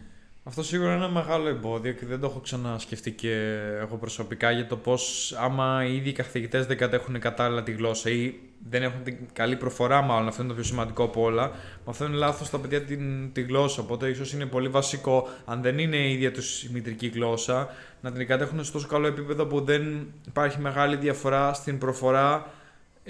Αυτό 0.49 0.63
σίγουρα 0.63 0.95
είναι 0.95 1.05
ένα 1.05 1.13
μεγάλο 1.13 1.49
εμπόδιο 1.49 1.93
και 1.93 2.07
δεν 2.07 2.21
το 2.21 2.27
έχω 2.27 2.41
ξανασκεφτεί 2.41 3.11
και 3.11 3.59
εγώ 3.81 3.97
προσωπικά 3.97 4.51
για 4.51 4.67
το 4.67 4.77
πώς 4.77 5.35
άμα 5.39 5.85
οι 5.87 5.97
ίδιοι 5.97 6.13
καθηγητές 6.13 6.67
δεν 6.67 6.77
κατέχουν 6.77 7.19
κατάλληλα 7.19 7.63
τη 7.63 7.73
γλώσσα 7.73 8.11
ή 8.11 8.35
δεν 8.69 8.83
έχουν 8.83 9.03
την 9.03 9.17
καλή 9.33 9.57
προφορά, 9.57 10.03
μάλλον 10.03 10.29
αυτό 10.29 10.43
είναι 10.43 10.51
το 10.51 10.57
πιο 10.57 10.65
σημαντικό 10.65 11.03
από 11.03 11.23
όλα, 11.23 11.53
μαθαίνουν 11.87 12.15
λάθος 12.15 12.51
τα 12.51 12.59
παιδιά 12.59 12.83
την, 12.83 13.33
τη 13.33 13.43
γλώσσα. 13.43 13.83
Οπότε 13.83 14.09
ίσως 14.09 14.33
είναι 14.33 14.47
πολύ 14.47 14.69
βασικό, 14.69 15.29
αν 15.45 15.63
δεν 15.63 15.79
είναι 15.79 15.97
η 15.97 16.13
ίδια 16.13 16.33
τους 16.33 16.63
η 16.63 16.71
μητρική 16.73 17.07
γλώσσα, 17.07 17.69
να 18.01 18.13
την 18.13 18.27
κατέχουν 18.27 18.65
σε 18.65 18.73
τόσο 18.73 18.87
καλό 18.87 19.07
επίπεδο 19.07 19.47
που 19.47 19.61
δεν 19.61 20.07
υπάρχει 20.27 20.61
μεγάλη 20.61 20.97
διαφορά 20.97 21.53
στην 21.53 21.79
προφορά. 21.79 22.51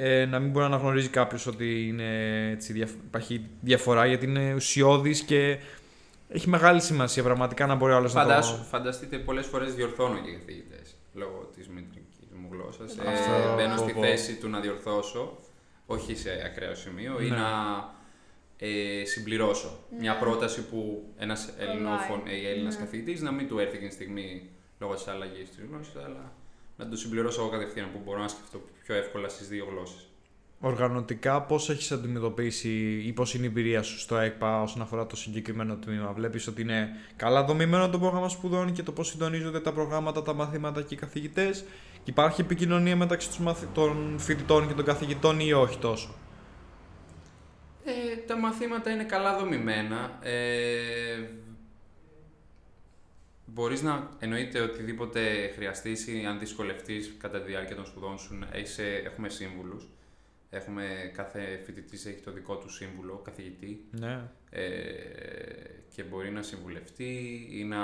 Ε, 0.00 0.26
να 0.26 0.38
μην 0.38 0.50
μπορεί 0.50 0.68
να 0.68 0.74
αναγνωρίζει 0.74 1.08
κάποιος 1.08 1.46
ότι 1.46 1.86
είναι, 1.86 2.04
έτσι, 2.50 2.72
διαφ- 2.72 3.04
υπάρχει 3.06 3.40
διαφορά 3.60 4.06
γιατί 4.06 4.24
είναι 4.26 4.54
ουσιώδης 4.54 5.20
και 5.20 5.58
έχει 6.28 6.48
μεγάλη 6.48 6.80
σημασία 6.80 7.22
πραγματικά 7.22 7.66
να 7.66 7.74
μπορεί 7.74 7.92
άλλος 7.92 8.14
να 8.14 8.20
Φαντάσου, 8.20 8.56
το. 8.56 8.62
φανταστείτε 8.62 9.18
πολλές 9.18 9.46
φορές 9.46 9.74
διορθώνω 9.74 10.18
και 10.18 10.30
καθηγητές 10.32 10.94
λόγω 11.14 11.50
της 11.56 11.68
μητρικής 11.68 12.02
μου 12.34 12.48
γλώσσας. 12.52 12.98
Αυτό, 12.98 13.32
Ε, 13.50 13.54
μπαίνω 13.54 13.74
πω, 13.74 13.82
στη 13.82 13.92
πω. 13.92 14.00
θέση 14.00 14.34
του 14.36 14.48
να 14.48 14.60
διορθώσω, 14.60 15.38
όχι 15.86 16.16
σε 16.16 16.30
ακραίο 16.44 16.74
σημείο, 16.74 17.20
ή 17.20 17.28
Ναι. 17.28 17.36
να 17.36 17.48
ε, 18.58 19.04
συμπληρώσω 19.04 19.78
μια 20.00 20.18
πρόταση 20.18 20.62
που 20.68 21.04
ένας 21.18 21.52
Ελληνόφων 21.58 22.22
ή 22.26 22.46
Έλληνας 22.46 22.74
Ναι. 22.74 22.80
καθηγητής 22.80 23.20
να 23.20 23.30
μην 23.32 23.48
του 23.48 23.58
έρθει 23.58 23.74
εκείνη 23.74 23.88
τη 23.88 23.94
στιγμή 23.94 24.48
λόγω 24.78 24.94
της 24.94 25.06
αλλαγής 25.08 25.48
της 25.48 25.58
γλώσσας, 25.70 26.04
αλλά 26.04 26.32
να 26.76 26.88
το 26.88 26.96
συμπληρώσω 26.96 27.40
εγώ 27.40 27.50
κατευθείαν 27.50 27.92
που 27.92 28.00
μπορώ 28.04 28.20
να 28.20 28.28
σκεφτώ 28.28 28.60
πιο 28.84 28.94
εύκολα 28.94 29.28
στις 29.28 29.48
δύο 29.48 29.66
γλώσσες. 29.70 30.08
Οργανωτικά, 30.60 31.42
πώς 31.42 31.70
έχεις 31.70 31.92
αντιμετωπίσει 31.92 33.02
ή 33.06 33.12
πώς 33.12 33.34
είναι 33.34 33.44
η 33.44 33.46
εμπειρία 33.46 33.82
σου 33.82 33.98
στο 33.98 34.16
ΕΚΠΑ 34.16 34.62
όσον 34.62 34.82
αφορά 34.82 35.06
το 35.06 35.16
συγκεκριμένο 35.16 35.76
τμήμα; 35.76 36.12
Βλέπεις 36.12 36.46
ότι 36.46 36.62
είναι 36.62 36.88
καλά 37.16 37.44
δομημένο 37.44 37.88
το 37.90 37.98
πρόγραμμα 37.98 38.28
σπουδών 38.28 38.72
και 38.72 38.82
το 38.82 38.92
πώς 38.92 39.08
συντονίζονται 39.08 39.60
τα 39.60 39.72
προγράμματα, 39.72 40.22
τα 40.22 40.32
μαθήματα 40.34 40.82
και 40.82 40.94
οι 40.94 40.96
καθηγητές; 40.96 41.64
Και 41.92 42.10
υπάρχει 42.10 42.40
επικοινωνία 42.40 42.96
μεταξύ 42.96 43.28
τους 43.28 43.38
μαθη- 43.38 43.74
των 43.74 44.14
φοιτητών 44.18 44.68
και 44.68 44.74
των 44.74 44.84
καθηγητών 44.84 45.40
ή 45.40 45.52
όχι 45.52 45.78
τόσο; 45.78 46.14
Ε, 47.84 48.16
τα 48.26 48.36
μαθήματα 48.38 48.90
είναι 48.90 49.04
καλά 49.04 49.38
δομημένα. 49.38 50.18
Ε, 50.22 51.30
μπορείς 53.46 53.82
να 53.82 54.08
εννοείται 54.18 54.60
οτιδήποτε 54.60 55.20
χρειαστείς 55.54 56.06
ή 56.06 56.24
αν 56.28 56.38
δυσκολευτείς 56.38 57.14
κατά 57.18 57.40
τη 57.40 57.50
διάρκεια 57.50 57.76
των 57.76 57.86
σπουδών 57.86 58.18
σου, 58.18 58.38
έχεις, 58.52 58.78
ε, 58.78 59.02
έχουμε 59.04 59.28
σύμβουλους. 59.28 59.88
Έχουμε, 60.50 61.10
κάθε 61.14 61.60
φοιτητής 61.64 62.06
έχει 62.06 62.20
το 62.20 62.30
δικό 62.32 62.56
του 62.56 62.70
σύμβουλο, 62.70 63.16
καθηγητή, 63.24 63.84
Ναι. 63.90 64.30
ε, 64.50 64.64
και 65.94 66.02
μπορεί 66.02 66.30
να 66.30 66.42
συμβουλευτεί 66.42 67.46
ή 67.50 67.64
να 67.64 67.78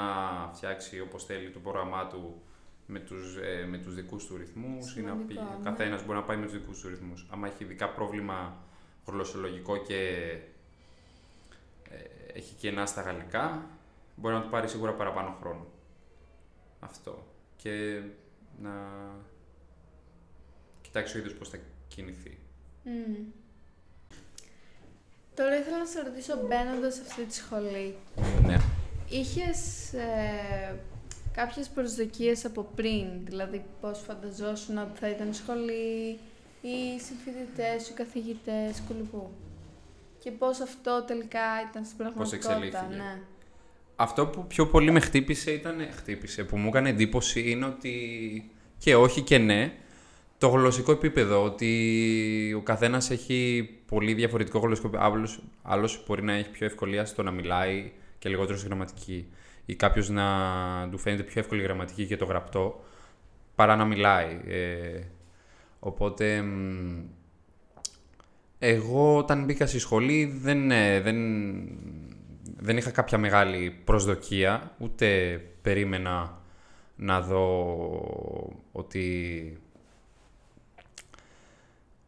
φτιάξει 0.54 1.00
όπως 1.00 1.24
θέλει 1.24 1.50
το 1.50 1.58
πρόγραμμά 1.58 2.06
του 2.06 2.42
με 2.86 2.98
τους, 3.00 3.36
ε, 3.36 3.66
με 3.66 3.78
τους 3.78 3.94
δικούς 3.94 4.26
του 4.26 4.36
ρυθμούς 4.36 4.96
ή 4.96 5.00
να 5.00 5.08
Σημαντικό, 5.10 5.26
πει, 5.26 5.34
ναι. 5.48 5.56
ο 5.58 5.60
καθένας 5.64 6.04
μπορεί 6.04 6.18
να 6.18 6.24
πάει 6.24 6.36
με 6.36 6.44
τους 6.44 6.52
δικούς 6.52 6.80
του 6.80 6.88
ρυθμούς. 6.88 7.26
Αν 7.30 7.44
έχει 7.44 7.64
ειδικά 7.64 7.88
πρόβλημα 7.90 8.56
γλωσσολογικό 9.06 9.76
και 9.76 9.98
ε, 11.90 11.98
έχει 12.38 12.54
κενά 12.54 12.86
στα 12.86 13.02
γαλλικά, 13.02 13.66
μπορεί 14.16 14.34
να 14.34 14.42
του 14.42 14.48
πάρει 14.48 14.68
σίγουρα 14.68 14.92
παραπάνω 14.94 15.36
χρόνο. 15.40 15.66
Αυτό. 16.80 17.26
Και 17.56 18.02
να 18.62 18.70
κοιτάξει 20.80 21.16
ο 21.16 21.18
ίδιος 21.20 21.34
πώς 21.34 21.48
θα 21.48 21.58
κινηθεί. 21.88 22.38
Μμμ. 22.84 23.16
Τώρα 25.34 25.58
ήθελα 25.58 25.78
να 25.78 25.84
σε 25.86 26.02
ρωτήσω 26.02 26.34
μπαίνοντας 26.46 26.94
σε 26.94 27.00
αυτή 27.08 27.24
τη 27.24 27.34
σχολή. 27.34 27.94
Ναι. 28.46 28.56
Είχες 29.08 29.92
ε, 29.92 30.78
κάποιες 31.32 31.68
προσδοκίες 31.68 32.44
από 32.44 32.68
πριν, 32.74 33.06
δηλαδή 33.24 33.64
πώς 33.80 34.02
φανταζόσουν 34.06 34.78
ότι 34.78 34.98
θα 34.98 35.08
ήταν 35.08 35.30
η 35.30 35.34
σχολή, 35.34 36.18
οι 36.60 37.00
συμφοιτητές 37.00 37.84
σου, 37.84 37.92
οι 37.92 37.94
καθηγητές, 37.94 38.82
κουλουπού. 38.88 39.30
Και 40.18 40.30
πώς 40.30 40.60
αυτό 40.60 41.04
τελικά 41.06 41.40
ήταν 41.70 41.84
στην 41.84 41.96
πραγματικότητα. 41.96 42.52
εξελίχθηκε. 42.52 42.94
Ναι. 42.96 43.20
Αυτό 43.96 44.26
που 44.26 44.46
πιο 44.46 44.66
πολύ 44.66 44.90
με 44.90 45.00
χτύπησε 45.00 45.50
ήταν. 45.50 45.88
Χτύπησε, 45.90 46.44
που 46.44 46.56
μου 46.56 46.68
έκανε 46.68 46.88
εντύπωση 46.88 47.50
είναι 47.50 47.64
ότι. 47.64 48.50
και 48.78 48.94
όχι 48.94 49.20
και 49.20 49.38
ναι. 49.38 49.72
Το 50.44 50.50
γλωσσικό 50.50 50.92
επίπεδο, 50.92 51.44
ότι 51.44 52.54
ο 52.56 52.60
καθένας 52.60 53.10
έχει 53.10 53.70
πολύ 53.86 54.14
διαφορετικό 54.14 54.58
γλωσσικό 54.58 54.86
επίπεδο. 54.86 55.10
Άλλος, 55.10 55.42
άλλος 55.62 56.04
μπορεί 56.06 56.22
να 56.22 56.32
έχει 56.32 56.50
πιο 56.50 56.66
ευκολία 56.66 57.04
στο 57.04 57.22
να 57.22 57.30
μιλάει 57.30 57.92
και 58.18 58.28
λιγότερο 58.28 58.58
στη 58.58 58.66
γραμματική. 58.66 59.26
Ή 59.66 59.74
κάποιος 59.74 60.08
να 60.08 60.24
του 60.90 60.98
φαίνεται 60.98 61.22
πιο 61.22 61.40
εύκολη 61.40 61.60
η 61.60 61.64
γραμματική 61.64 62.06
και 62.06 62.16
το 62.16 62.24
γραπτό 62.24 62.84
παρά 63.54 63.76
να 63.76 63.84
μιλάει. 63.84 64.40
Ε, 64.46 65.00
οπότε, 65.78 66.42
μ, 66.42 67.02
εγώ 68.58 69.16
όταν 69.16 69.44
μπήκα 69.44 69.66
στη 69.66 69.78
σχολή 69.78 70.24
δεν, 70.24 70.70
ε, 70.70 71.00
δεν, 71.00 71.16
δεν 72.56 72.76
είχα 72.76 72.90
κάποια 72.90 73.18
μεγάλη 73.18 73.80
προσδοκία, 73.84 74.74
ούτε 74.78 75.40
περίμενα 75.62 76.38
να 76.96 77.20
δω 77.20 77.48
ότι, 78.72 79.58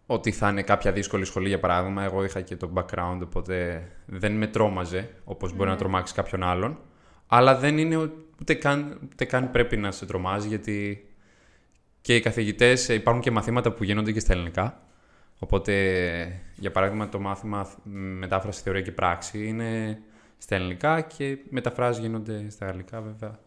ότι 0.06 0.32
θα 0.32 0.48
είναι 0.48 0.62
κάποια 0.62 0.92
δύσκολη 0.92 1.24
σχολή 1.24 1.48
για 1.48 1.60
παράδειγμα. 1.60 2.02
Εγώ 2.02 2.24
είχα 2.24 2.40
και 2.40 2.56
το 2.56 2.70
background, 2.74 3.18
οπότε 3.22 3.86
δεν 4.06 4.32
με 4.32 4.46
τρόμαζε 4.46 5.10
όπως 5.24 5.52
μπορεί 5.52 5.70
να 5.70 5.76
τρομάξει 5.76 6.14
κάποιον 6.14 6.42
άλλον. 6.42 6.78
Αλλά 7.26 7.56
δεν 7.56 7.78
είναι 7.78 8.10
ούτε 8.40 8.54
καν, 8.54 8.98
ούτε 9.12 9.24
καν 9.24 9.50
πρέπει 9.50 9.76
να 9.76 9.90
σε 9.90 10.06
τρομάζει, 10.06 10.48
γιατί 10.48 11.06
και 12.00 12.14
οι 12.14 12.20
καθηγητές, 12.20 12.88
ε, 12.88 12.94
υπάρχουν 12.94 13.22
και 13.22 13.30
μαθήματα 13.30 13.72
που 13.72 13.84
γίνονται 13.84 14.12
και 14.12 14.20
στα 14.20 14.32
ελληνικά. 14.32 14.80
Οπότε, 15.38 16.42
για 16.56 16.70
παράδειγμα, 16.70 17.08
το 17.08 17.20
μάθημα 17.20 17.68
μετάφραση 18.18 18.62
θεωρία 18.62 18.82
και 18.82 18.92
πράξη 18.92 19.46
είναι 19.46 20.00
στα 20.38 20.54
ελληνικά 20.54 21.00
και 21.00 21.38
μεταφράσεις 21.50 22.02
γίνονται 22.02 22.50
στα 22.50 22.66
γαλλικά, 22.66 23.00
βέβαια. 23.00 23.38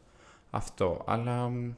Αυτό. 0.49 1.03
Αλλά 1.05 1.49
μ, 1.49 1.71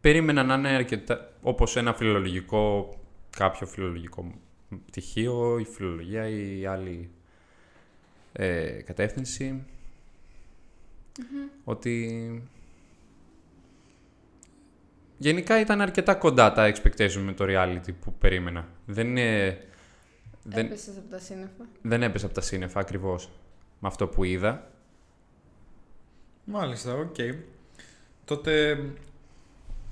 περίμενα 0.00 0.42
να 0.42 0.54
είναι 0.54 0.68
αρκετά, 0.68 1.30
όπως 1.42 1.76
ένα 1.76 1.94
φιλολογικό, 1.94 2.94
κάποιο 3.38 3.66
φιλολογικό 3.66 4.34
πτυχίο, 4.86 5.58
η 5.58 5.64
φιλολογία 5.64 6.28
ή 6.28 6.60
η 6.60 6.66
άλλη 6.66 7.10
ε, 8.32 8.82
κατεύθυνση. 8.82 9.64
Ότι 11.64 12.42
γενικά 15.18 15.60
ήταν 15.60 15.80
αρκετά 15.80 16.14
κοντά 16.14 16.52
τα 16.52 16.72
expectations 16.74 17.22
με 17.24 17.32
το 17.32 17.44
reality 17.48 17.94
που 18.00 18.12
περίμενα. 18.12 18.68
Δεν 18.86 19.06
είναι... 19.06 19.60
Δεν, 20.42 20.66
Έπεσες 20.66 20.96
από 20.96 21.08
τα 21.10 21.18
σύννεφα. 21.18 21.64
δεν 21.82 22.02
έπεσε 22.02 22.24
από 22.24 22.34
τα 22.34 22.40
σύννεφα 22.40 22.80
ακριβώς 22.80 23.30
με 23.78 23.88
αυτό 23.88 24.06
που 24.08 24.24
είδα. 24.24 24.70
Μάλιστα, 26.44 26.94
οκ. 26.94 27.16
Τότε, 28.24 28.78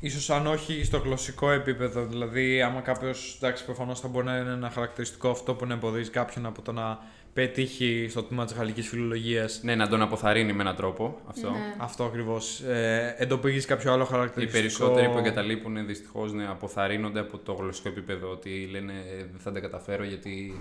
ίσως 0.00 0.30
αν 0.30 0.46
όχι 0.46 0.84
στο 0.84 0.98
γλωσσικό 0.98 1.50
επίπεδο, 1.50 2.04
δηλαδή 2.06 2.62
άμα 2.62 2.80
κάποιος, 2.80 3.36
εντάξει, 3.40 3.64
προφανώς 3.64 4.00
θα 4.00 4.08
μπορεί 4.08 4.26
να 4.26 4.36
είναι 4.36 4.50
ένα 4.52 4.70
χαρακτηριστικό 4.70 5.30
αυτό 5.30 5.54
που 5.54 5.66
να 5.66 5.74
εμποδίζει 5.74 6.10
κάποιον 6.10 6.46
από 6.46 6.62
το 6.62 6.72
να 6.72 6.98
πετύχει 7.32 8.06
στο 8.10 8.22
τμήμα 8.22 8.44
της 8.44 8.54
γαλλικής 8.54 8.88
φιλολογίας. 8.88 9.60
Ναι, 9.62 9.74
να 9.74 9.88
τον 9.88 10.02
αποθαρρύνει 10.02 10.52
με 10.52 10.62
έναν 10.62 10.76
τρόπο 10.76 11.18
αυτό. 11.26 11.50
Ναι. 11.50 11.74
Αυτό 11.78 12.04
ακριβώς. 12.04 12.60
Ε, 12.60 13.14
εντοπίζεις 13.18 13.64
κάποιο 13.64 13.92
άλλο 13.92 14.02
Οι 14.02 14.06
χαρακτηριστικό. 14.06 14.58
περισσότεροι 14.60 15.08
που 15.08 15.18
εγκαταλείπουν 15.18 15.86
δυστυχώς 15.86 16.32
ναι, 16.32 16.46
αποθαρρύνονται 16.48 17.20
από 17.20 17.38
το 17.38 17.52
γλωσσικό 17.52 17.88
επίπεδο. 17.88 18.30
Ότι 18.30 18.68
λένε 18.70 18.92
«Ε, 18.92 19.16
δεν 19.16 19.38
θα 19.38 19.52
τα 19.52 19.60
καταφέρω 19.60 20.04
γιατί 20.04 20.60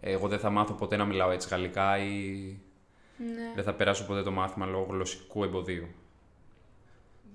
εγώ 0.00 0.28
δεν 0.28 0.38
θα 0.38 0.50
μάθω 0.50 0.72
ποτέ 0.74 0.96
να 0.96 1.04
μιλάω 1.04 1.30
έτσι 1.30 1.48
γαλλικά 1.50 1.98
ή 1.98 2.56
Ναι. 3.16 3.52
δεν 3.54 3.64
θα 3.64 3.72
περάσω 3.74 4.04
ποτέ 4.06 4.22
το 4.22 4.30
μάθημα 4.30 4.66
λόγω 4.66 4.86
γλωσσικού 4.90 5.44
εμποδίου 5.44 5.86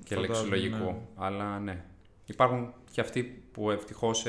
και 0.08 0.16
Φαντάζομαι, 0.16 0.56
λεξιλογικού. 0.56 0.92
ναι. 0.92 0.98
Αλλά 1.16 1.60
ναι. 1.60 1.84
Υπάρχουν 2.26 2.74
και 2.92 3.02
αυτοί 3.02 3.24
που 3.52 3.72
ευτυχώς 3.72 4.26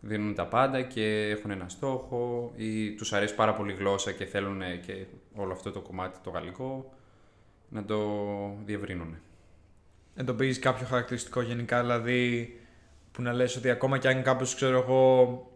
δίνουν 0.00 0.34
τα 0.34 0.46
πάντα 0.46 0.82
και 0.82 1.28
έχουν 1.28 1.50
ένα 1.50 1.68
στόχο 1.68 2.52
ή 2.56 2.94
τους 2.94 3.12
αρέσει 3.12 3.34
πάρα 3.34 3.54
πολύ 3.54 3.72
η 3.72 3.76
γλώσσα 3.76 4.12
και 4.12 4.24
θέλουν 4.24 4.62
ε, 4.62 4.76
και 4.76 5.06
όλο 5.34 5.52
αυτό 5.52 5.70
το 5.70 5.80
κομμάτι 5.80 6.18
το 6.22 6.30
γαλλικό 6.30 6.94
να 7.68 7.84
το 7.84 8.00
διευρύνουν. 8.64 9.16
Εντοπίζεις 10.14 10.58
κάποιο 10.58 10.86
χαρακτηριστικό 10.86 11.40
γενικά, 11.40 11.80
δηλαδή 11.80 12.54
που 13.12 13.22
να 13.22 13.32
λες 13.32 13.56
ότι 13.56 13.70
ακόμα 13.70 13.98
και 13.98 14.08
αν 14.08 14.22
κάποιος, 14.22 14.54
ξέρω 14.54 14.78
εγώ, 14.78 15.50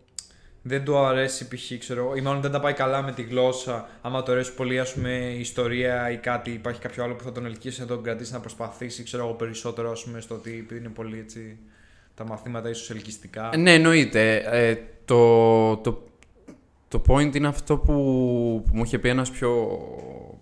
δεν 0.62 0.84
του 0.84 0.98
αρέσει 0.98 1.48
π.χ. 1.48 1.78
ξέρω 1.78 2.00
εγώ, 2.00 2.14
ή 2.14 2.20
μάλλον 2.20 2.40
δεν 2.40 2.50
τα 2.50 2.60
πάει 2.60 2.72
καλά 2.72 3.02
με 3.02 3.12
τη 3.12 3.22
γλώσσα, 3.22 3.88
άμα 4.00 4.22
του 4.22 4.32
αρέσει 4.32 4.54
πολύ 4.54 4.80
ας 4.80 4.92
πούμε 4.92 5.10
η 5.10 5.40
ιστορία 5.40 6.10
ή 6.10 6.16
κάτι, 6.16 6.50
υπάρχει 6.50 6.80
κάποιο 6.80 7.04
άλλο 7.04 7.14
που 7.14 7.24
θα 7.24 7.32
τον 7.32 7.46
ελκύσει 7.46 7.80
να 7.80 7.86
τον 7.86 8.02
κρατήσει 8.02 8.32
να 8.32 8.40
προσπαθήσει, 8.40 9.02
ξέρω 9.02 9.24
εγώ, 9.24 9.32
περισσότερο 9.32 9.90
ας 9.90 10.04
πούμε 10.04 10.20
στο 10.20 10.34
ότι 10.34 10.50
επειδή 10.50 10.80
είναι 10.80 10.88
πολύ 10.88 11.18
έτσι 11.18 11.58
τα 12.14 12.26
μαθήματα 12.26 12.68
ίσως 12.68 12.90
ελκυστικά. 12.90 13.50
Ε, 13.52 13.56
Ναι, 13.56 13.74
εννοείται. 13.74 14.36
Ε, 14.36 14.76
το, 15.04 15.76
το, 15.76 16.02
το 16.88 17.02
point 17.06 17.36
είναι 17.36 17.48
αυτό 17.48 17.76
που, 17.78 17.92
που 18.66 18.76
μου 18.76 18.84
είχε 18.84 18.98
πει 18.98 19.08
ένας 19.08 19.30
πιο... 19.30 19.50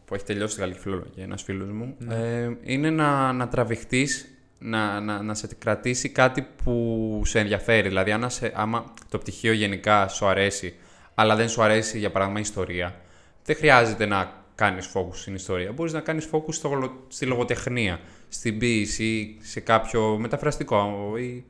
που 0.04 0.14
έχει 0.14 0.24
τελειώσει 0.24 0.54
τη 0.54 0.60
γαλλική 0.60 0.80
φιλολογία, 0.80 1.24
ένας 1.24 1.42
φίλος 1.42 1.70
μου. 1.70 1.96
Ε, 2.10 2.50
είναι 2.62 2.90
να, 2.90 3.32
να 3.32 3.48
τραβηχτείς, 3.48 4.37
να, 4.58 5.00
να, 5.00 5.22
να 5.22 5.34
σε 5.34 5.48
κρατήσει 5.58 6.08
κάτι 6.08 6.46
που 6.64 7.22
σε 7.24 7.38
ενδιαφέρει. 7.38 7.88
Δηλαδή, 7.88 8.12
αν 8.12 8.30
σε, 8.30 8.52
άμα 8.54 8.94
το 9.08 9.18
πτυχίο 9.18 9.52
γενικά 9.52 10.08
σου 10.08 10.26
αρέσει, 10.26 10.74
αλλά 11.14 11.36
δεν 11.36 11.48
σου 11.48 11.62
αρέσει, 11.62 11.98
για 11.98 12.10
παράδειγμα, 12.10 12.38
η 12.40 12.42
ιστορία, 12.42 13.00
δεν 13.44 13.56
χρειάζεται 13.56 14.06
να 14.06 14.32
κάνεις 14.54 14.90
focus 14.94 15.14
στην 15.14 15.34
ιστορία. 15.34 15.72
Μπορείς 15.72 15.92
να 15.92 16.00
κάνεις 16.00 16.28
focus 16.32 16.54
στο, 16.54 16.68
γλω- 16.68 17.04
στη 17.08 17.26
λογοτεχνία, 17.26 18.00
στην 18.28 18.58
ποίηση 18.58 19.04
ή 19.04 19.38
σε 19.42 19.60
κάποιο 19.60 20.18
μεταφραστικό 20.18 21.12
ή 21.18 21.44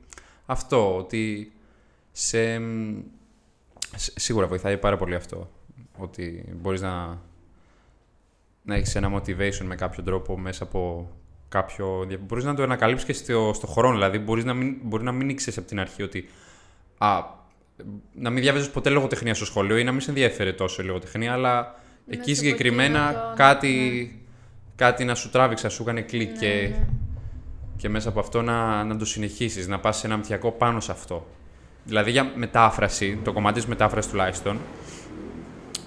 αυτό, 0.45 0.97
ότι 0.97 1.51
σε, 2.11 2.61
σ- 3.95 4.19
σίγουρα 4.19 4.47
βοηθάει 4.47 4.77
πάρα 4.77 4.97
πολύ 4.97 5.15
αυτό. 5.15 5.49
Ότι 5.97 6.43
μπορείς 6.55 6.81
να, 6.81 7.21
να 8.63 8.75
έχεις 8.75 8.95
ένα 8.95 9.13
motivation 9.15 9.63
με 9.63 9.75
κάποιο 9.75 10.03
τρόπο 10.03 10.37
μέσα 10.37 10.63
από 10.63 11.11
κάποιο... 11.49 12.05
δια- 12.07 12.19
Μπορείς 12.21 12.43
να 12.43 12.53
το 12.55 12.63
ανακαλύψεις 12.63 13.05
και 13.07 13.13
στο, 13.13 13.51
στο 13.55 13.67
χρόνο, 13.67 13.93
δηλαδή 13.93 14.19
μπορείς 14.19 14.43
να 14.43 14.53
μην, 14.53 14.75
μπορεί 14.83 15.03
να 15.03 15.11
μην 15.11 15.29
ήξερες 15.29 15.57
από 15.57 15.67
την 15.67 15.79
αρχή 15.79 16.03
ότι 16.03 16.29
α, 16.97 17.23
να 18.13 18.29
μην 18.29 18.41
διάβαζες 18.43 18.69
ποτέ 18.69 18.89
λογοτεχνία 18.89 19.33
στο 19.33 19.45
σχολείο 19.45 19.77
ή 19.77 19.83
να 19.83 19.91
μην 19.91 20.01
σε 20.01 20.09
ενδιαφέρε 20.09 20.53
τόσο 20.53 20.81
η 20.81 20.85
λογοτεχνία, 20.85 21.33
αλλά 21.33 21.55
Μέσα 21.61 22.21
εκεί 22.21 22.31
από 22.31 22.39
συγκεκριμένα 22.39 22.99
εκείνο 23.09 23.21
το- 23.21 23.33
κάτι, 23.35 24.23
κάτι 24.75 25.03
να 25.05 25.15
σου 25.15 25.29
τράβηξε, 25.29 25.65
να 25.65 25.71
σου 25.71 25.81
έκανε 25.81 26.01
κλικ 26.01 26.31
Ναι, 26.31 26.37
και 26.37 26.67
ναι. 26.69 26.85
και 27.77 27.89
μέσα 27.89 28.09
από 28.09 28.19
αυτό 28.19 28.41
να, 28.41 28.83
να 28.83 28.97
το 28.97 29.05
συνεχίσεις, 29.05 29.67
να 29.67 29.79
πας 29.79 29.97
σε 29.97 30.07
ένα 30.07 30.17
μυθιακό 30.17 30.51
πάνω 30.51 30.79
σε 30.79 30.91
αυτό. 30.91 31.27
Δηλαδή 31.83 32.11
για 32.11 32.31
μετάφραση, 32.35 33.19
το 33.23 33.33
κομμάτι 33.33 33.55
της 33.59 33.65
μετάφρασης 33.67 34.11
τουλάχιστον, 34.11 34.57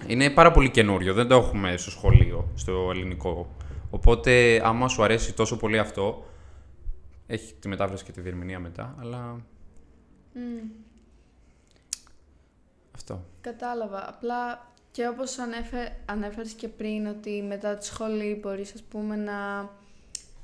είναι 0.07 0.31
πάρα 0.31 0.51
πολύ 0.51 0.71
καινούριο, 0.71 1.15
δεν 1.15 1.29
το 1.29 1.35
έχουμε 1.35 1.77
στο 1.77 1.91
σχολείο, 1.91 2.49
στο 2.55 2.89
ελληνικό. 2.91 3.55
Οπότε 3.95 4.61
άμα 4.65 4.89
σου 4.89 5.03
αρέσει 5.03 5.35
τόσο 5.35 5.57
πολύ 5.57 5.79
αυτό, 5.79 6.25
έχει 7.27 7.55
τη 7.55 7.69
μετάφραση 7.69 8.05
και 8.05 8.13
τη 8.13 8.21
διερμηνία 8.21 8.59
μετά, 8.59 8.97
αλλά 9.01 9.41
Μμ. 10.33 10.69
αυτό. 12.95 13.25
Κατάλαβα. 13.41 14.09
Απλά 14.09 14.71
και 14.91 15.09
όπως 15.09 15.39
ανέφε, 15.39 15.97
ανέφερες 16.05 16.53
και 16.53 16.69
πριν 16.69 17.07
ότι 17.07 17.43
μετά 17.49 17.77
τη 17.77 17.85
σχολή 17.85 18.39
μπορείς 18.43 18.75
ας 18.75 18.83
πούμε 18.83 19.17
να 19.17 19.71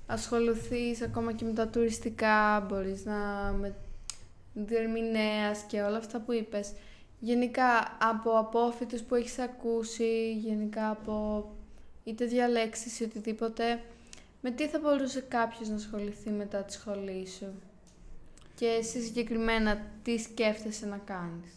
ασχοληθείς 0.07 1.03
ακόμα 1.03 1.33
και 1.33 1.45
με 1.45 1.53
τα 1.53 1.69
τουριστικά, 1.69 2.61
μπορείς 2.69 3.05
να 3.05 3.17
με 3.61 3.75
διερμηνέας 4.55 5.63
και 5.63 5.83
όλα 5.83 5.97
αυτά 5.97 6.21
που 6.21 6.33
είπες. 6.33 6.73
Γενικά 7.19 7.97
από 8.01 8.39
απόφοιτους 8.39 9.03
που 9.03 9.15
έχεις 9.15 9.39
ακούσει, 9.39 10.33
γενικά 10.33 10.91
από 10.91 11.45
είτε 12.09 12.25
διαλέξεις 12.25 13.01
ή 13.01 13.05
οτιδήποτε, 13.05 13.81
με 14.41 14.51
τι 14.51 14.69
θα 14.69 14.79
μπορούσε 14.79 15.21
κάποιος 15.21 15.69
να 15.69 15.75
ασχοληθεί 15.75 16.31
μετά 16.31 16.63
τη 16.63 16.73
σχολή 16.73 17.27
σου. 17.29 17.53
Και 18.55 18.67
εσύ 18.67 19.01
συγκεκριμένα 19.01 19.87
τι 20.03 20.19
σκέφτεσαι 20.19 20.87
να 20.87 20.97
κάνεις. 20.97 21.53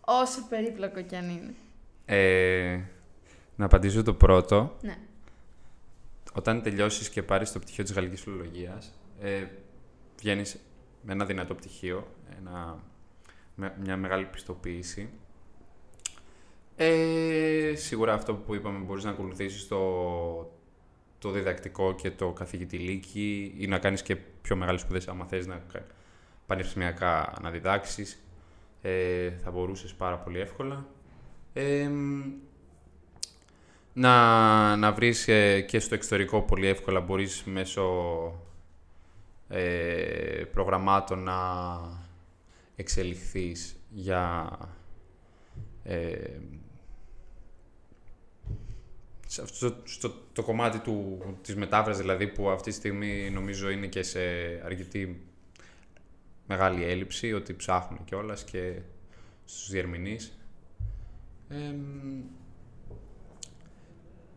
Όσο 0.00 0.46
περίπλοκο 0.48 1.00
κι 1.00 1.16
αν 1.16 1.28
είναι. 1.28 1.54
Ε, 2.04 2.80
να 3.56 3.64
απαντήσω 3.64 4.02
το 4.02 4.14
πρώτο. 4.14 4.76
Ναι. 4.82 4.98
Όταν 6.32 6.62
τελειώσεις 6.62 7.08
και 7.08 7.22
πάρεις 7.22 7.52
το 7.52 7.58
πτυχίο 7.58 7.84
της 7.84 7.92
γαλλικής 7.92 8.20
φιλολογίας, 8.20 8.92
ε, 9.20 9.44
βγαίνεις 10.18 10.56
με 11.02 11.12
ένα 11.12 11.24
δυνατό 11.24 11.54
πτυχίο, 11.54 12.14
ένα, 12.38 12.78
με, 13.54 13.74
μια 13.80 13.96
μεγάλη 13.96 14.24
πιστοποίηση. 14.24 15.10
Ε, 16.82 17.74
σίγουρα 17.74 18.12
αυτό 18.12 18.34
που 18.34 18.54
είπαμε 18.54 18.78
μπορείς 18.78 19.04
να 19.04 19.10
ακολουθήσεις 19.10 19.68
το, 19.68 19.78
το 21.18 21.30
διδακτικό 21.30 21.94
και 21.94 22.10
το 22.10 22.32
καθηγητή 22.32 22.78
λύκη 22.78 23.54
ή 23.58 23.66
να 23.66 23.78
κάνεις 23.78 24.02
και 24.02 24.16
πιο 24.16 24.56
μεγάλες 24.56 24.80
σπουδές 24.80 25.08
άμα 25.08 25.24
θες 25.24 25.46
να 25.46 25.62
κα- 25.72 25.86
πανεπιστημιακά 26.46 27.32
να 27.42 27.50
διδάξεις. 27.50 28.24
Ε, 28.82 29.30
θα 29.30 29.50
μπορούσες 29.50 29.94
πάρα 29.94 30.18
πολύ 30.18 30.38
εύκολα. 30.38 30.86
Ε, 31.52 31.90
να, 33.92 34.76
να 34.76 34.92
βρεις 34.92 35.28
ε, 35.28 35.60
και 35.60 35.78
στο 35.78 35.94
εξωτερικό 35.94 36.42
πολύ 36.42 36.66
εύκολα 36.66 37.00
μπορείς 37.00 37.42
μέσω 37.44 37.84
ε, 39.48 40.42
προγραμμάτων 40.52 41.22
να 41.22 41.38
εξελιχθείς 42.76 43.76
για 43.90 44.50
ε, 45.82 46.38
σε 49.30 49.42
αυτό 49.42 49.76
στο, 49.84 50.14
το 50.32 50.42
κομμάτι 50.42 50.78
του, 50.78 51.22
της 51.42 51.56
μετάφρασης 51.56 52.00
δηλαδή 52.00 52.26
που 52.26 52.50
αυτή 52.50 52.70
τη 52.70 52.76
στιγμή 52.76 53.30
νομίζω 53.30 53.70
είναι 53.70 53.86
και 53.86 54.02
σε 54.02 54.20
αρκετή 54.64 55.26
μεγάλη 56.46 56.84
έλλειψη 56.84 57.32
ότι 57.32 57.54
ψάχνουν 57.54 58.04
κιόλας 58.04 58.44
και 58.44 58.74
στους 59.44 59.70
διερμηνείς. 59.70 60.38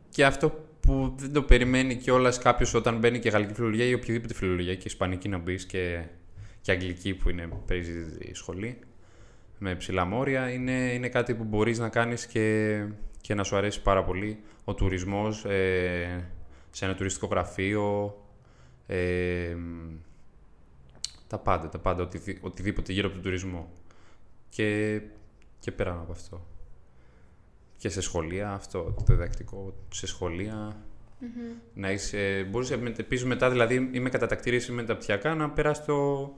και 0.10 0.26
αυτό 0.26 0.66
που 0.80 1.14
δεν 1.18 1.34
το 1.34 1.44
περιμένει 1.44 1.96
κιόλας 1.96 2.38
κάποιος 2.38 2.74
όταν 2.74 2.98
μπαίνει 2.98 3.20
και 3.20 3.30
γαλλική 3.30 3.54
φιλολογία 3.54 3.86
ή 3.86 3.94
οποιαδήποτε 3.94 4.34
φιλολογία 4.34 4.76
και 4.76 4.88
ισπανική 4.88 5.30
να 5.30 5.38
μπεις 5.38 5.66
και, 5.66 6.04
και 6.62 6.72
αγγλική 6.72 7.14
που 7.14 7.30
είναι 7.30 7.50
παίζει 7.66 8.18
σχολή 8.32 8.80
με 9.58 9.76
ψηλά 9.76 10.06
μόρια 10.06 10.50
είναι, 10.50 10.94
είναι 10.94 11.10
κάτι 11.10 11.36
που 11.36 11.44
μπορείς 11.44 11.80
να 11.80 11.90
κάνεις 11.90 12.26
και, 12.28 12.78
και 13.24 13.34
να 13.34 13.44
σου 13.44 13.56
αρέσει 13.56 13.82
πάρα 13.82 14.04
πολύ. 14.04 14.44
Ο 14.64 14.74
τουρισμός 14.74 15.46
ε, 15.46 16.30
σε 16.72 16.86
ένα 16.86 16.96
τουριστικό 16.96 17.26
γραφείο, 17.28 18.16
ε, 18.88 19.56
τα 21.28 21.38
πάντα, 21.38 21.70
τα 21.70 21.80
πάντα, 21.80 22.10
οτιδήποτε 22.42 22.94
γύρω 22.94 23.06
από 23.06 23.16
τον 23.16 23.24
τουρισμό. 23.24 23.72
Και, 24.50 25.02
και 25.60 25.72
πέραν 25.72 26.00
από 26.00 26.12
αυτό. 26.12 26.48
Και 27.78 27.90
σε 27.90 28.02
σχολεία, 28.02 28.52
αυτό 28.52 28.84
το 28.84 29.14
διδακτικό, 29.14 29.74
σε 29.90 30.08
σχολεία. 30.08 30.78
Mm-hmm. 31.22 31.62
Να 31.74 31.92
είσαι, 31.92 32.48
μπορείς 32.50 32.72
επίσης 32.72 33.26
μετά, 33.26 33.50
δηλαδή 33.50 33.90
είμαι 33.94 34.10
κατατακτήρηση 34.10 34.72
μεταπτυχιακά, 34.72 35.36
να 35.36 35.50
περάσει 35.50 35.86
το 35.86 36.30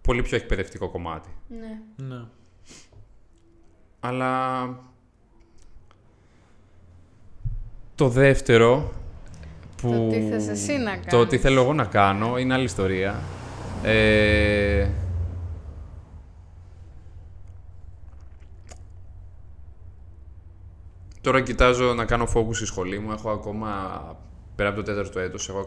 πολύ 0.00 0.22
πιο 0.22 0.36
εκπαιδευτικό 0.36 0.90
κομμάτι. 0.90 1.28
Ναι. 1.48 2.06
ναι. 2.06 2.24
Αλλά 4.00 4.68
το 7.94 8.08
δεύτερο 8.08 8.92
που... 9.76 9.90
Το 9.90 10.08
τι 10.08 10.28
θες 10.28 10.48
εσύ 10.48 10.76
να 10.76 10.90
κάνεις. 10.90 11.06
Το 11.06 11.26
τι 11.26 11.38
θέλω 11.38 11.60
εγώ 11.62 11.72
να 11.72 11.84
κάνω 11.84 12.38
είναι 12.38 12.54
άλλη 12.54 12.64
ιστορία. 12.64 13.20
Ε... 13.82 14.88
Τώρα 21.20 21.40
κοιτάζω 21.40 21.94
να 21.94 22.04
κάνω 22.04 22.28
focus 22.34 22.54
στη 22.54 22.66
σχολή 22.66 22.98
μου. 22.98 23.12
Έχω 23.12 23.30
ακόμα, 23.30 24.00
πέρα 24.56 24.68
από 24.68 24.78
το 24.78 24.84
τέταρτο 24.84 25.20
έτος, 25.20 25.48
εγώ 25.48 25.66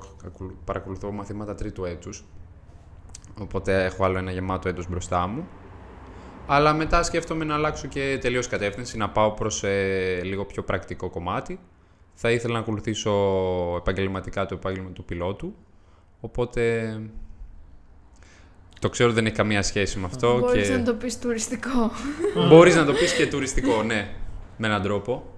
παρακολουθώ 0.66 1.12
μαθήματα 1.12 1.56
τρίτου 1.56 1.86
έτους. 1.86 2.24
Οπότε 3.40 3.86
έχω 3.86 4.04
άλλο 4.04 4.18
ένα 4.18 4.32
γεμάτο 4.32 4.70
έτος 4.70 4.90
μπροστά 4.90 5.28
μου. 5.28 5.48
Αλλά 6.48 6.74
μετά 6.74 7.04
σκέφτομαι 7.04 7.46
να 7.46 7.54
αλλάξω 7.54 7.88
και 7.88 8.18
τελείως 8.22 8.48
κατεύθυνση, 8.48 8.98
να 8.98 9.10
πάω 9.10 9.32
προς 9.32 9.64
ε, 9.64 10.20
λίγο 10.24 10.46
πιο 10.46 10.64
πρακτικό 10.64 11.10
κομμάτι. 11.10 11.60
Θα 12.14 12.32
ήθελα 12.32 12.54
να 12.54 12.60
ακολουθήσω 12.60 13.12
επαγγελματικά 13.78 14.46
το 14.46 14.56
επάγγελμα 14.56 14.90
του 14.90 15.04
πιλότου. 15.04 15.56
Οπότε 16.20 16.94
το 18.80 18.90
ξέρω 18.90 19.10
ότι 19.10 19.18
δεν 19.18 19.26
έχει 19.26 19.36
καμία 19.36 19.62
σχέση 19.64 20.00
με 20.00 20.06
αυτό. 20.06 20.40
Μπορείς 20.40 20.68
και... 20.68 20.78
να 20.78 20.84
το 20.84 20.94
πεις 20.94 21.20
τουριστικό. 21.20 21.92
Μπορείς 22.50 22.76
να 22.76 22.86
το 22.86 22.94
πεις 22.94 23.14
και 23.14 23.28
τουριστικό, 23.28 23.84
ναι. 23.84 24.14
Με 24.58 24.68
έναν 24.68 24.82
τρόπο. 24.82 25.34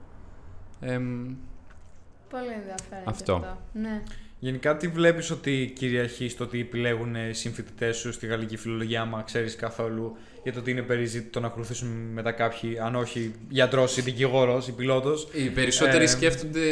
Πολύ 2.29 2.51
ενδιαφέρον 2.55 3.03
αυτό. 3.05 3.33
αυτό. 3.33 3.57
Ναι. 3.73 4.01
Γενικά, 4.45 4.77
τι 4.77 4.87
βλέπεις 4.87 5.31
ότι 5.31 5.73
κυριαρχεί 5.75 6.29
στο 6.29 6.43
ότι 6.43 6.59
επιλέγουν 6.59 7.15
οι 7.15 7.33
συμφοιτητές 7.33 7.97
σου 7.97 8.13
στη 8.13 8.27
γαλλική 8.27 8.57
φιλολογία, 8.57 9.01
άμα 9.01 9.21
ξέρεις 9.21 9.55
καθόλου 9.55 10.17
για 10.43 10.53
το 10.53 10.59
ότι 10.59 10.71
είναι 10.71 10.81
περίζητο 10.81 11.29
το 11.29 11.39
να 11.39 11.47
ακολουθήσουν 11.47 11.87
μετά 11.87 12.31
κάποιοι, 12.31 12.79
αν 12.79 12.95
όχι 12.95 13.33
γιατρός 13.49 13.97
ή 13.97 14.01
δικηγόρος 14.01 14.67
ή 14.67 14.71
πιλότος. 14.71 15.27
Οι 15.33 15.49
περισσότεροι 15.49 16.03
ε... 16.03 16.07
σκέφτονται 16.07 16.65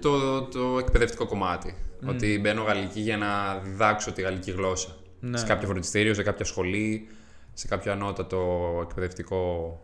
το, 0.00 0.42
το 0.42 0.78
εκπαιδευτικό 0.78 1.26
κομμάτι. 1.26 1.74
Ότι 2.06 2.38
μπαίνω 2.38 2.62
γαλλική 2.62 3.00
για 3.00 3.16
να 3.16 3.58
διδάξω 3.58 4.12
τη 4.12 4.22
γαλλική 4.22 4.50
γλώσσα. 4.50 4.96
Ναι. 5.20 5.38
Σε 5.38 5.46
κάποιο 5.46 5.68
φροντιστήριο, 5.68 6.14
σε 6.14 6.22
κάποια 6.22 6.44
σχολή, 6.44 7.08
σε 7.52 7.66
κάποιο 7.66 7.92
ανώτατο 7.92 8.80
εκπαιδευτικό. 8.82 9.80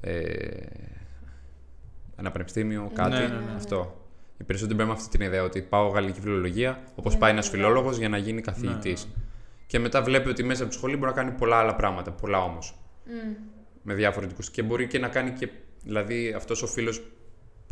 Ε, 0.00 0.22
ένα 2.16 2.30
πανεπιστήμιο, 2.30 2.90
κάτι. 2.94 3.10
Ναι, 3.10 3.18
ναι, 3.18 3.26
ναι. 3.26 3.54
Αυτό. 3.56 3.99
Οι 4.40 4.44
περισσότεροι 4.44 4.76
μπαίνουν 4.76 4.92
με 4.92 4.98
αυτή 4.98 5.16
την 5.16 5.26
ιδέα 5.26 5.42
ότι 5.42 5.62
πάω 5.62 5.88
γαλλική 5.88 6.20
φιλολογία, 6.20 6.82
όπως 6.94 7.16
πάει 7.16 7.30
ένας 7.30 7.48
φιλόλογος 7.48 7.98
για 7.98 8.08
να 8.08 8.16
γίνει 8.16 8.40
καθηγητής. 8.40 9.08
Και 9.66 9.78
μετά 9.78 10.02
βλέπει 10.02 10.28
ότι 10.28 10.42
μέσα 10.42 10.62
από 10.62 10.70
τη 10.70 10.76
σχολή 10.76 10.96
μπορεί 10.96 11.06
να 11.06 11.16
κάνει 11.16 11.30
πολλά 11.30 11.56
άλλα 11.56 11.74
πράγματα. 11.74 12.10
Πολλά 12.10 12.42
όμως. 12.42 12.78
Mm. 13.06 13.36
Με 13.82 13.94
διαφορετικού. 13.94 14.40
Και 14.52 14.62
μπορεί 14.62 14.86
και 14.86 14.98
να 14.98 15.08
κάνει 15.08 15.30
και. 15.30 15.48
Δηλαδή, 15.84 16.32
αυτός 16.36 16.62
ο 16.62 16.66
φίλος 16.66 17.02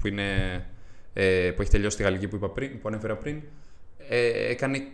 που, 0.00 0.08
είναι, 0.08 0.66
ε, 1.12 1.50
που 1.56 1.62
έχει 1.62 1.70
τελειώσει 1.70 1.96
τη 1.96 2.02
γαλλική 2.02 2.28
που, 2.28 2.36
είπα 2.36 2.48
πριν, 2.48 2.80
που 2.80 2.88
ανέφερα 2.88 3.16
πριν, 3.16 3.42
ε, 4.08 4.50
έκανε, 4.50 4.86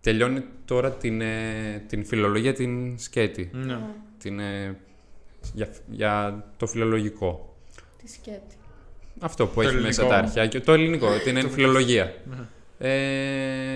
τελειώνει 0.00 0.44
τώρα 0.64 0.92
την, 0.92 1.20
ε, 1.20 1.84
την 1.86 2.04
φιλολογία 2.04 2.52
την 2.52 2.98
σκέτη. 2.98 3.50
Ναι. 3.52 3.78
Την, 4.18 4.38
ε, 4.38 4.76
για, 5.54 5.68
για 5.90 6.44
το 6.56 6.66
φιλολογικό. 6.66 7.56
Τη 8.02 8.10
σκέτη. 8.10 8.54
Αυτό 9.20 9.46
που 9.46 9.60
έχει 9.60 9.76
μέσα 9.76 10.06
τα 10.06 10.16
αρχαία. 10.16 10.46
Και 10.46 10.60
το 10.60 10.72
ελληνικό, 10.72 11.08
την 11.24 11.50
φιλολογία. 11.50 12.14
Ναι. 12.24 12.88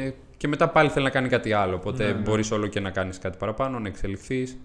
ε, 0.06 0.14
και 0.36 0.48
μετά 0.48 0.68
πάλι 0.68 0.88
θέλει 0.88 1.04
να 1.04 1.10
κάνει 1.10 1.28
κάτι 1.28 1.52
άλλο. 1.52 1.74
Οπότε 1.74 2.04
ναι, 2.06 2.12
ναι. 2.12 2.18
μπορείς 2.18 2.50
όλο 2.50 2.66
και 2.66 2.80
να 2.80 2.90
κάνεις 2.90 3.18
κάτι 3.18 3.38
παραπάνω, 3.38 3.78
να 3.78 3.88
εξελιχθείς 3.88 4.56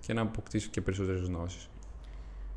και 0.00 0.12
να 0.12 0.20
αποκτήσεις 0.20 0.68
και 0.68 0.80
περισσότερες 0.80 1.20
γνώσεις. 1.20 1.68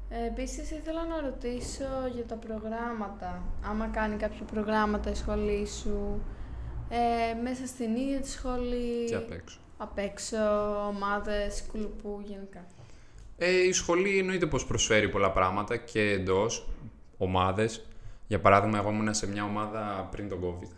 Ε, 0.09 0.27
Επίσης, 0.27 0.71
ήθελα 0.71 1.05
να 1.05 1.21
ρωτήσω 1.21 1.83
για 2.15 2.25
τα 2.25 2.35
προγράμματα. 2.35 3.43
Άμα 3.65 3.87
κάνει 3.87 4.15
κάποια 4.15 4.45
προγράμματα 4.51 5.09
η 5.09 5.15
σχολή 5.15 5.67
σου 5.67 6.21
ε, 6.89 7.41
μέσα 7.43 7.65
στην 7.65 7.95
ίδια 7.95 8.19
τη 8.19 8.29
σχολή. 8.29 9.05
Και 9.07 9.15
απ' 9.15 9.31
έξω. 9.31 9.59
Απ' 9.77 9.97
έξω, 9.97 10.37
ομάδες, 10.87 11.63
κουλουπού 11.71 12.21
γενικά. 12.25 12.65
Ε, 13.41 13.67
η 13.67 13.71
σχολή 13.71 14.17
εννοείται 14.17 14.45
πως 14.45 14.65
προσφέρει 14.65 15.09
πολλά 15.09 15.31
πράγματα 15.31 15.77
και 15.77 16.01
εντός, 16.01 16.69
ομάδες. 17.17 17.85
Για 18.27 18.39
παράδειγμα, 18.39 18.77
εγώ 18.77 18.89
ήμουν 18.89 19.13
σε 19.13 19.27
μια 19.27 19.43
ομάδα 19.43 20.07
πριν 20.11 20.29
τον 20.29 20.39
COVID. 20.43 20.69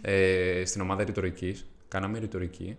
Ε, 0.00 0.62
στην 0.64 0.80
ομάδα 0.80 1.04
ρητορικής. 1.04 1.66
Κάναμε 1.88 2.18
ρητορική, 2.18 2.76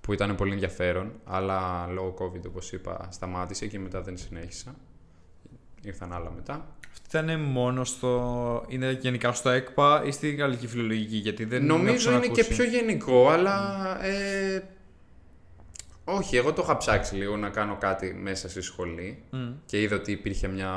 που 0.00 0.12
ήταν 0.12 0.34
πολύ 0.34 0.52
ενδιαφέρον, 0.52 1.12
αλλά 1.24 1.86
λόγω 1.86 2.14
COVID, 2.18 2.46
όπως 2.46 2.72
είπα, 2.72 3.08
σταμάτησε 3.10 3.66
και 3.66 3.78
μετά 3.78 4.00
δεν 4.02 4.16
συνέχισα. 4.16 4.74
Ήρθαν 5.82 6.12
άλλα 6.12 6.30
μετά. 6.30 6.76
Αυτό 6.92 7.18
ήταν 7.18 7.40
μόνο 7.40 7.84
στο. 7.84 8.64
είναι 8.68 8.98
γενικά 9.00 9.32
στο 9.32 9.48
ΕΚΠΑ 9.50 10.02
ή 10.04 10.10
στη 10.10 10.30
γαλλική 10.30 10.66
φιλολογική, 10.66 11.16
γιατί 11.16 11.44
δεν 11.44 11.64
Νομίζω 11.64 12.12
είναι 12.12 12.26
και 12.26 12.44
πιο 12.44 12.64
γενικό, 12.64 13.28
αλλά 13.28 13.98
ε, 14.04 14.62
όχι, 16.04 16.36
εγώ 16.36 16.52
το 16.52 16.62
είχα 16.64 16.76
ψάξει 16.76 17.14
λίγο 17.14 17.36
να 17.36 17.48
κάνω 17.48 17.76
κάτι 17.76 18.14
μέσα 18.14 18.48
στη 18.48 18.60
σχολή 18.60 19.22
και 19.66 19.82
είδα 19.82 19.96
ότι 19.96 20.12
υπήρχε 20.12 20.48
μια 20.48 20.72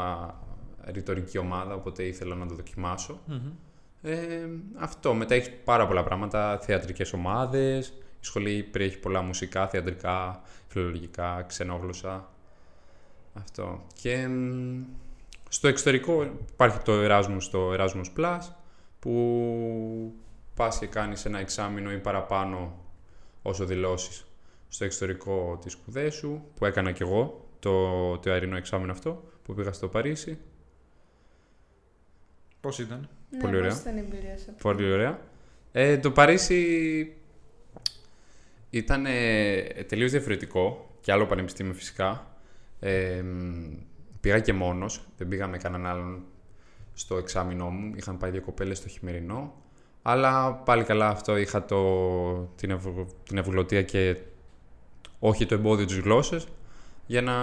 ρητορική 0.85 1.37
ομάδα, 1.37 1.73
οπότε 1.73 2.03
ήθελα 2.03 2.35
να 2.35 2.47
το 2.47 2.55
δοκιμασω 2.55 3.19
Ε, 4.01 4.47
αυτό. 4.75 5.13
Μετά 5.13 5.35
έχει 5.35 5.51
πάρα 5.51 5.87
πολλά 5.87 6.03
πράγματα, 6.03 6.59
θεατρικές 6.61 7.13
ομάδες, 7.13 7.87
η 8.21 8.25
σχολή 8.25 8.63
περιέχει 8.63 8.97
πολλά 8.97 9.21
μουσικά, 9.21 9.67
θεατρικά, 9.67 10.41
φιλολογικά, 10.67 11.43
ξενόγλωσσα. 11.47 12.29
Αυτό. 13.33 13.83
Και 14.01 14.27
στο 15.49 15.67
εξωτερικό 15.67 16.23
υπάρχει 16.51 16.79
το 16.79 16.93
Erasmus, 16.95 17.43
το 17.51 17.73
Erasmus 17.73 18.05
Plus, 18.17 18.39
που 18.99 20.13
πας 20.55 20.79
και 20.79 20.87
κάνεις 20.87 21.25
ένα 21.25 21.39
εξάμεινο 21.39 21.91
ή 21.91 21.97
παραπάνω 21.97 22.77
όσο 23.41 23.65
δηλώσεις 23.65 24.25
στο 24.67 24.85
εξωτερικό 24.85 25.59
της 25.63 25.71
σπουδές 25.71 26.13
σου, 26.13 26.43
που 26.55 26.65
έκανα 26.65 26.91
κι 26.91 27.01
εγώ 27.01 27.49
το, 27.59 28.17
το 28.17 28.31
αερινό 28.31 28.57
εξάμεινο 28.57 28.91
αυτό, 28.91 29.23
που 29.43 29.53
πήγα 29.53 29.71
στο 29.71 29.87
Παρίσι. 29.87 30.37
Πώς 32.61 32.79
ήταν; 32.79 33.09
Ναι, 33.29 33.39
Πολύ 33.39 33.57
ωραία. 33.57 33.69
Πώς 33.69 33.79
ήταν 33.79 33.97
η 33.97 33.99
εμπειρία 33.99 34.37
σου. 34.37 34.55
Πολύ 34.61 34.91
ωραία. 34.91 35.19
Ε, 35.71 35.97
το 35.97 36.11
Παρίσι 36.11 37.13
ήταν 38.69 39.05
ε, 39.05 39.61
τελείως 39.87 40.11
διαφορετικό 40.11 40.89
και 41.01 41.11
άλλο 41.11 41.25
πανεπιστήμιο 41.25 41.73
φυσικά. 41.73 42.27
Ε, 42.79 43.23
πήγα 44.21 44.39
και 44.39 44.53
μόνος, 44.53 45.07
δεν 45.17 45.27
πήγα 45.27 45.47
με 45.47 45.57
κανέναν 45.57 45.91
άλλον 45.91 46.23
στο 46.93 47.17
εξάμεινό 47.17 47.69
μου. 47.69 47.93
Είχαν 47.95 48.17
πάει 48.17 48.31
δύο 48.31 48.41
κοπέλες 48.41 48.77
στο 48.77 48.87
χειμερινό. 48.87 49.53
Αλλά 50.01 50.53
πάλι 50.53 50.83
καλά 50.83 51.07
αυτό 51.07 51.37
είχα 51.37 51.65
το, 51.65 52.53
την, 52.55 52.71
ευ, 52.71 52.85
την 53.23 53.37
ευγλωτία 53.37 53.81
και 53.81 54.17
όχι 55.19 55.45
το 55.45 55.53
εμπόδιο 55.55 55.85
της 55.85 55.97
γλώσσας, 55.99 56.47
για 57.05 57.21
να 57.21 57.33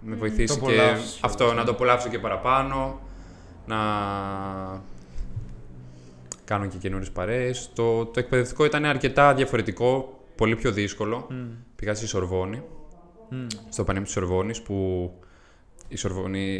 με 0.00 0.14
βοηθήσει 0.14 0.60
και 0.60 0.80
αυτό, 1.20 1.52
να 1.52 1.64
το 1.64 1.70
απολαύσω 1.70 2.08
και 2.08 2.18
παραπάνω, 2.18 3.00
να... 3.66 3.76
κάνω 6.44 6.66
και 6.66 6.76
καινούριες 6.76 7.10
παρέες. 7.10 7.70
Το, 7.74 8.06
το 8.06 8.20
εκπαιδευτικό 8.20 8.64
ήταν 8.64 8.84
αρκετά 8.84 9.34
διαφορετικό, 9.34 10.20
πολύ 10.36 10.56
πιο 10.56 10.72
δύσκολο. 10.72 11.26
Μμ. 11.30 11.46
Πήγα 11.76 11.94
στη 11.94 12.06
Σορβόνη, 12.06 12.62
Μμ. 13.30 13.46
στο 13.68 13.84
Πανεπιστήμιο 13.84 14.28
Σορβόνης, 14.28 14.62
που 14.62 15.10
η 15.88 15.96
Σορβόνη 15.96 16.58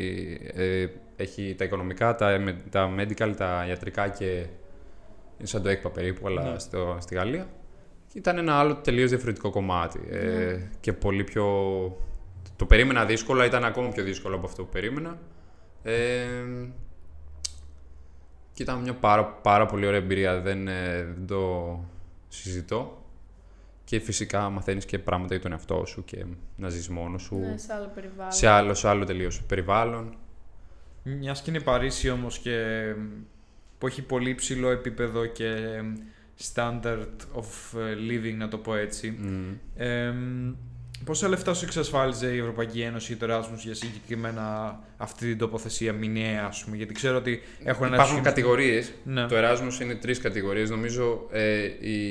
ε, 0.52 0.86
έχει 1.16 1.54
τα 1.58 1.64
οικονομικά, 1.64 2.14
τα, 2.14 2.38
με- 2.38 2.62
τα 2.70 2.90
medical, 2.98 3.32
τα 3.36 3.64
ιατρικά 3.68 4.08
και 4.08 4.24
είναι 5.38 5.46
σαν 5.46 5.62
το 5.62 5.68
ΕΚΠΑ 5.68 5.90
περίπου, 5.90 6.26
αλλά 6.26 6.42
Ναι. 6.50 6.58
στο, 6.58 6.96
στη 7.00 7.14
Γαλλία. 7.14 7.46
Και 8.12 8.18
ήταν 8.18 8.38
ένα 8.38 8.58
άλλο 8.58 8.74
τελείως 8.76 9.10
διαφορετικό 9.10 9.50
κομμάτι 9.50 10.00
ε, 10.10 10.58
και 10.80 10.92
πολύ 10.92 11.24
πιο... 11.24 11.44
Το 12.56 12.66
περίμενα 12.66 13.04
δύσκολο, 13.04 13.44
ήταν 13.44 13.64
ακόμα 13.64 13.88
πιο 13.88 14.04
δύσκολο 14.04 14.36
από 14.36 14.46
αυτό 14.46 14.64
που 14.64 14.68
περίμενα. 14.68 15.18
Ε, 15.82 16.24
και 18.52 18.62
ήταν 18.62 18.80
μια 18.80 18.94
πάρα, 18.94 19.24
πάρα 19.26 19.66
πολύ 19.66 19.86
ωραία 19.86 20.00
εμπειρία, 20.00 20.40
δεν, 20.40 20.68
ε, 20.68 21.02
δεν 21.04 21.26
το 21.26 21.78
συζητώ. 22.28 23.02
Και 23.84 24.00
φυσικά 24.00 24.50
μαθαίνεις 24.50 24.84
και 24.84 24.98
πράγματα 24.98 25.34
για 25.34 25.42
τον 25.42 25.52
εαυτό 25.52 25.84
σου 25.86 26.04
και 26.04 26.24
να 26.56 26.68
ζεις 26.68 26.88
μόνος 26.88 27.22
σου 27.22 27.38
Ναι, 27.38 27.56
σε 27.56 27.72
άλλο 27.72 27.90
περιβάλλον. 27.94 28.32
σε 28.32 28.46
άλλο, 28.46 28.74
σε 28.74 28.88
άλλο 28.88 29.04
τελείως 29.04 29.42
περιβάλλον. 29.42 30.16
Μιας 31.02 31.42
και 31.42 31.50
είναι 31.50 31.60
Παρίσι 31.60 32.10
όμως 32.10 32.38
και 32.38 32.84
που 33.78 33.86
έχει 33.86 34.02
πολύ 34.02 34.34
ψηλό 34.34 34.70
επίπεδο 34.70 35.26
και 35.26 35.46
standard 36.54 37.16
of 37.36 37.78
living, 38.10 38.34
να 38.36 38.48
το 38.48 38.58
πω 38.58 38.74
έτσι. 38.74 39.10
Μμ. 39.10 39.52
Ε, 39.76 40.14
πόσα 41.04 41.28
λεφτά 41.28 41.54
σου 41.54 41.64
εξασφάλιζε 41.64 42.34
η 42.34 42.38
Ευρωπαϊκή 42.38 42.80
Ένωση 42.80 43.12
ή 43.12 43.16
το 43.16 43.26
Erasmus 43.30 43.58
για 43.58 43.74
συγκεκριμένα 43.74 44.78
αυτή 44.96 45.26
την 45.26 45.38
τοποθεσία 45.38 45.92
μηνιαία, 45.92 46.44
ας 46.46 46.64
πούμε, 46.64 46.76
γιατί 46.76 46.94
ξέρω 46.94 47.16
ότι 47.16 47.40
έχουν 47.64 47.86
ένα 47.86 47.94
Υπάρχουν 47.94 48.04
σύστημα- 48.16 48.22
κατηγορίες. 48.34 48.92
Ναι. 49.04 49.26
Το 49.26 49.36
Erasmus 49.38 49.80
είναι 49.82 49.94
τρεις 49.94 50.18
κατηγορίες. 50.18 50.70
Νομίζω 50.70 51.26
ε, 51.30 51.62
η, 51.80 52.02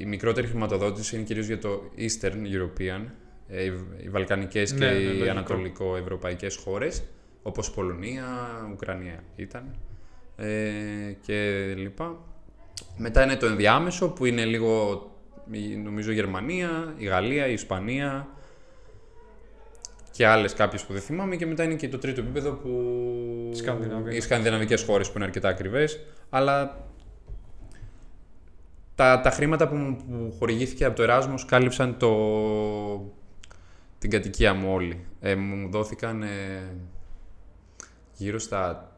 η 0.00 0.04
μικρότερη 0.06 0.46
χρηματοδότηση 0.46 1.16
είναι 1.16 1.24
κυρίως 1.24 1.46
για 1.46 1.58
το 1.58 1.90
Eastern 1.98 2.32
European, 2.34 3.00
ε, 3.48 3.64
οι, 3.64 3.72
οι 4.04 4.08
Βαλκανικές 4.08 4.72
Ναι, 4.72 4.78
και 4.78 4.84
ναι, 4.92 4.98
οι 4.98 5.04
λογικό. 5.06 5.30
Ανατολικοευρωπαϊκές 5.30 6.56
χώρες, 6.56 7.02
όπως 7.42 7.70
Πολωνία, 7.70 8.24
Ουκρανία 8.72 9.22
ήταν 9.36 9.74
ε, 10.36 10.48
και 11.20 11.64
λοιπά. 11.76 12.18
Μετά 12.96 13.22
είναι 13.24 13.36
το 13.36 13.46
ενδιάμεσο 13.46 14.08
που 14.08 14.24
είναι 14.24 14.44
λίγο, 14.44 15.02
η- 15.50 15.76
νομίζω, 15.76 16.10
η 16.10 16.14
Γερμανία, 16.14 16.94
η 16.96 17.04
Γαλλία, 17.04 17.46
η 17.46 17.52
Ισπανία 17.52 18.28
και 20.10 20.26
άλλες 20.26 20.52
κάποιες 20.52 20.84
που 20.84 20.92
δεν 20.92 21.02
θυμάμαι 21.02 21.36
και 21.36 21.46
μετά 21.46 21.62
είναι 21.64 21.74
και 21.74 21.88
το 21.88 21.98
τρίτο 21.98 22.20
επίπεδο 22.20 22.52
που... 22.52 22.70
Σκανδιναβία. 23.54 24.12
Οι 24.16 24.20
σκανδιναβικές 24.20 24.82
χώρες 24.82 25.06
που 25.08 25.12
είναι 25.16 25.24
αρκετά 25.24 25.48
ακριβές, 25.48 26.00
αλλά 26.30 26.84
τα, 28.94 29.20
τα 29.20 29.30
χρήματα 29.30 29.68
που 29.68 29.74
μου 29.76 29.96
που 29.96 30.34
χορηγήθηκε 30.38 30.84
από 30.84 30.96
το 30.96 31.04
Erasmus 31.08 31.40
κάλυψαν 31.46 31.96
το, 31.98 32.12
την 33.98 34.10
κατοικία 34.10 34.54
μου 34.54 34.72
όλη. 34.72 35.06
Ε, 35.20 35.34
μου 35.34 35.70
δόθηκαν 35.70 36.22
ε, 36.22 36.28
γύρω 38.16 38.38
στα 38.38 38.92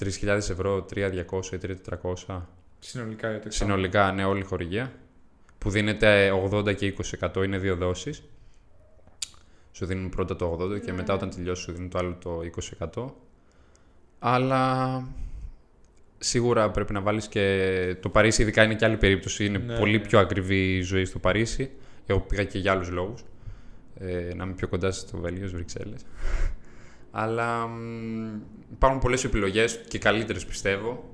3.000 0.00 0.26
ευρώ, 0.28 0.86
3.200 0.94 1.52
ή 1.52 1.58
3.400 2.26 2.40
Συνολικά 2.78 3.30
για 3.30 3.38
το 3.40 3.44
εξάμεινο. 3.46 3.50
συνολικά, 3.76 4.12
ναι, 4.12 4.24
όλη 4.24 4.40
η 4.40 4.44
χορηγία. 4.44 4.92
Που 5.58 5.70
δίνεται 5.70 6.30
80 6.52 6.74
και 6.76 6.86
20%, 6.86 7.42
είναι 7.44 7.58
δύο 7.58 7.76
δόσεις. 7.76 8.22
Σου 9.72 9.86
δίνουν 9.86 10.08
πρώτα 10.08 10.36
το 10.36 10.58
80 10.60 10.78
και 10.80 10.90
Ναι. 10.90 10.96
μετά 10.96 11.14
όταν 11.14 11.30
τελειώσει 11.30 11.62
σου 11.62 11.72
δίνουν 11.72 11.90
το 11.90 11.98
άλλο 11.98 12.16
το 12.22 12.40
20%. 12.42 13.14
Αλλά 14.18 15.04
σίγουρα 16.18 16.70
πρέπει 16.70 16.92
να 16.92 17.00
βάλεις 17.00 17.26
και 17.28 17.96
το 18.00 18.08
Παρίσι 18.08 18.42
ειδικά 18.42 18.62
είναι 18.62 18.74
και 18.74 18.84
άλλη 18.84 18.96
περίπτωση. 18.96 19.44
Είναι 19.44 19.58
Ναι, 19.58 19.78
πολύ 19.78 19.98
ναι. 19.98 20.04
πιο 20.06 20.18
ακριβή 20.18 20.76
η 20.76 20.80
ζωή 20.80 21.04
στο 21.04 21.18
Παρίσι. 21.18 21.70
Εγώ 22.06 22.20
πήγα 22.20 22.44
και 22.44 22.58
για 22.58 22.72
άλλους 22.72 22.90
λόγους. 22.90 23.24
Ε, 24.00 24.32
να 24.34 24.44
είμαι 24.44 24.52
πιο 24.52 24.68
κοντά 24.68 24.90
στο 24.90 25.18
Βέλγιο, 25.18 25.40
στις 25.46 25.52
Βρυξέλλες. 25.52 26.00
Αλλά 27.10 27.66
μ, 27.66 28.40
υπάρχουν 28.72 29.00
πολλές 29.00 29.24
επιλογές 29.24 29.80
και 29.88 29.98
καλύτερες 29.98 30.46
πιστεύω. 30.46 31.04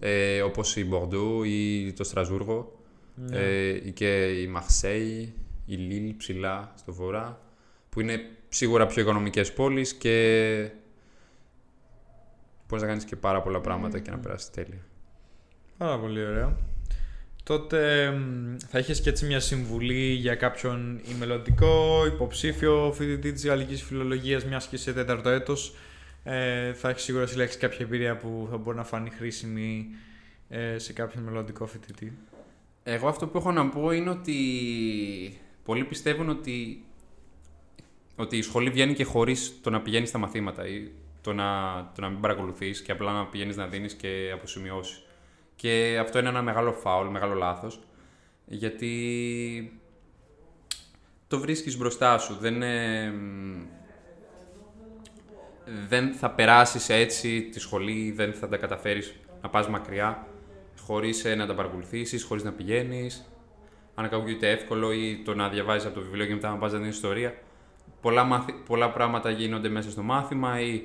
Ε, 0.00 0.42
όπως 0.42 0.76
η 0.76 0.84
Μπορντού 0.84 1.42
ή 1.42 1.92
το 1.92 2.04
Στρασβούργο 2.04 2.80
Ναι. 3.14 3.38
ε, 3.38 3.86
ή 3.86 3.92
και 3.92 4.40
η 4.42 4.46
Μαρσέη, 4.46 5.34
η 5.66 5.74
Λίλ 5.74 6.14
ψηλά 6.16 6.72
στο 6.76 6.92
βορρά 6.92 7.40
που 7.88 8.00
είναι 8.00 8.20
σίγουρα 8.48 8.86
πιο 8.86 9.02
οικονομικές 9.02 9.52
πόλεις 9.52 9.94
και 9.94 10.70
μπορείς 12.68 12.82
να 12.82 12.88
κάνεις 12.88 13.04
και 13.04 13.16
πάρα 13.16 13.42
πολλά 13.42 13.60
πράγματα 13.60 13.98
και 13.98 14.10
να 14.10 14.18
περάσεις 14.18 14.50
τέλεια. 14.50 14.84
Πάρα 15.78 15.98
πολύ 15.98 16.24
ωραία. 16.26 16.56
Τότε 17.46 18.10
μ, 18.10 18.56
θα 18.68 18.78
έχεις 18.78 19.00
και 19.00 19.08
έτσι 19.08 19.26
μια 19.26 19.40
συμβουλή 19.40 20.12
για 20.12 20.34
κάποιον 20.34 21.00
ή 21.08 21.14
μελλοντικό 21.18 22.06
υποψήφιο 22.06 22.92
φοιτητή 22.96 23.32
της 23.32 23.46
γαλλικής 23.46 23.82
φιλολογίας 23.82 24.44
μιας 24.44 24.66
και 24.66 24.76
σε 24.76 24.92
τέταρτο 24.92 25.28
έτος. 25.28 25.74
Ε, 26.24 26.72
θα 26.72 26.88
έχεις 26.88 27.02
σίγουρα 27.02 27.26
συλλέξει 27.26 27.58
κάποια 27.58 27.78
εμπειρία 27.84 28.16
που 28.16 28.48
θα 28.50 28.56
μπορεί 28.56 28.76
να 28.76 28.84
φανεί 28.84 29.10
χρήσιμη 29.10 29.86
ε, 30.48 30.78
σε 30.78 30.92
κάποιον 30.92 31.24
μελλοντικό 31.24 31.66
φοιτητή. 31.66 32.18
Εγώ 32.82 33.08
αυτό 33.08 33.26
που 33.26 33.38
έχω 33.38 33.52
να 33.52 33.68
πω 33.68 33.90
είναι 33.90 34.10
ότι 34.10 34.36
πολλοί 35.64 35.84
πιστεύουν 35.84 36.28
ότι, 36.28 36.84
ότι 38.16 38.36
η 38.36 38.42
σχολή 38.42 38.70
βγαίνει 38.70 38.94
και 38.94 39.04
χωρίς 39.04 39.60
το 39.62 39.70
να 39.70 39.80
πηγαίνεις 39.80 40.08
στα 40.08 40.18
μαθήματα 40.18 40.68
ή 40.68 40.90
το 41.22 41.32
να, 41.32 41.46
το 41.94 42.00
να 42.00 42.08
μην 42.08 42.20
παρακολουθείς 42.20 42.82
και 42.82 42.92
απλά 42.92 43.12
να 43.12 43.26
πηγαίνεις 43.26 43.56
να 43.56 43.66
δίνεις 43.66 43.94
και 43.94 44.30
αποσημειώσεις. 44.34 45.05
Και 45.56 45.98
αυτό 46.00 46.18
είναι 46.18 46.28
ένα 46.28 46.42
μεγάλο 46.42 46.72
φάουλ, 46.72 47.08
μεγάλο 47.08 47.34
λάθος, 47.34 47.80
γιατί 48.44 49.80
το 51.28 51.38
βρίσκεις 51.38 51.76
μπροστά 51.76 52.18
σου. 52.18 52.36
Δεν, 52.40 52.62
ε, 52.62 53.10
μ, 53.10 53.66
δεν 55.88 56.12
θα 56.12 56.30
περάσεις 56.30 56.88
έτσι 56.88 57.42
τη 57.42 57.60
σχολή, 57.60 58.12
δεν 58.16 58.32
θα 58.32 58.48
τα 58.48 58.56
καταφέρεις 58.56 59.14
να 59.42 59.48
πας 59.48 59.68
μακριά 59.68 60.26
χωρίς 60.80 61.24
ε, 61.24 61.34
να 61.34 61.46
τα 61.46 61.54
παρακολουθήσεις, 61.54 62.24
χωρίς 62.24 62.42
να 62.42 62.52
πηγαίνεις. 62.52 63.30
Αν 63.94 64.04
ακούγεται 64.04 64.50
εύκολο 64.50 64.92
ή 64.92 65.22
το 65.24 65.34
να 65.34 65.48
διαβάζεις 65.48 65.86
από 65.86 65.94
το 65.94 66.00
βιβλίο 66.00 66.26
και 66.26 66.34
μετά 66.34 66.50
να 66.50 66.56
πας 66.56 66.72
να 66.72 66.78
δίνεις 66.78 66.94
ιστορία. 66.94 67.34
Πολλά, 68.00 68.24
μαθη... 68.24 68.52
πολλά 68.52 68.90
πράγματα 68.90 69.30
γίνονται 69.30 69.68
μέσα 69.68 69.90
στο 69.90 70.02
μάθημα 70.02 70.60
ή 70.60 70.82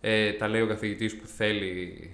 ε, 0.00 0.32
τα 0.32 0.48
λέει 0.48 0.60
ο 0.60 0.66
καθηγητής 0.66 1.16
που 1.16 1.26
θέλει 1.26 2.10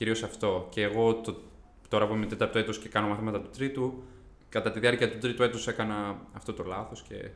κυρίως 0.00 0.22
αυτό. 0.22 0.66
Και 0.70 0.82
εγώ 0.82 1.14
το, 1.14 1.40
τώρα 1.88 2.06
που 2.06 2.14
είμαι 2.14 2.26
τέταρτο 2.26 2.58
έτος 2.58 2.78
και 2.78 2.88
κάνω 2.88 3.08
μαθήματα 3.08 3.40
του 3.40 3.50
τρίτου, 3.50 4.02
κατά 4.48 4.70
τη 4.72 4.80
διάρκεια 4.80 5.10
του 5.10 5.18
τρίτου 5.18 5.42
έτους 5.42 5.66
έκανα 5.68 6.20
αυτό 6.32 6.52
το 6.52 6.62
λάθος 6.64 7.02
και 7.02 7.30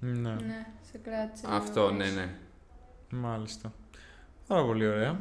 Ναι, 0.00 0.30
Ναι, 0.34 0.66
σε 0.90 0.98
κράτησε. 0.98 1.46
αυτό, 1.50 1.82
λίγο. 1.82 1.96
ναι, 1.96 2.10
ναι. 2.10 2.34
μάλιστα. 3.10 3.72
Πάρα 4.46 4.64
πολύ 4.64 4.86
ωραία. 4.86 5.20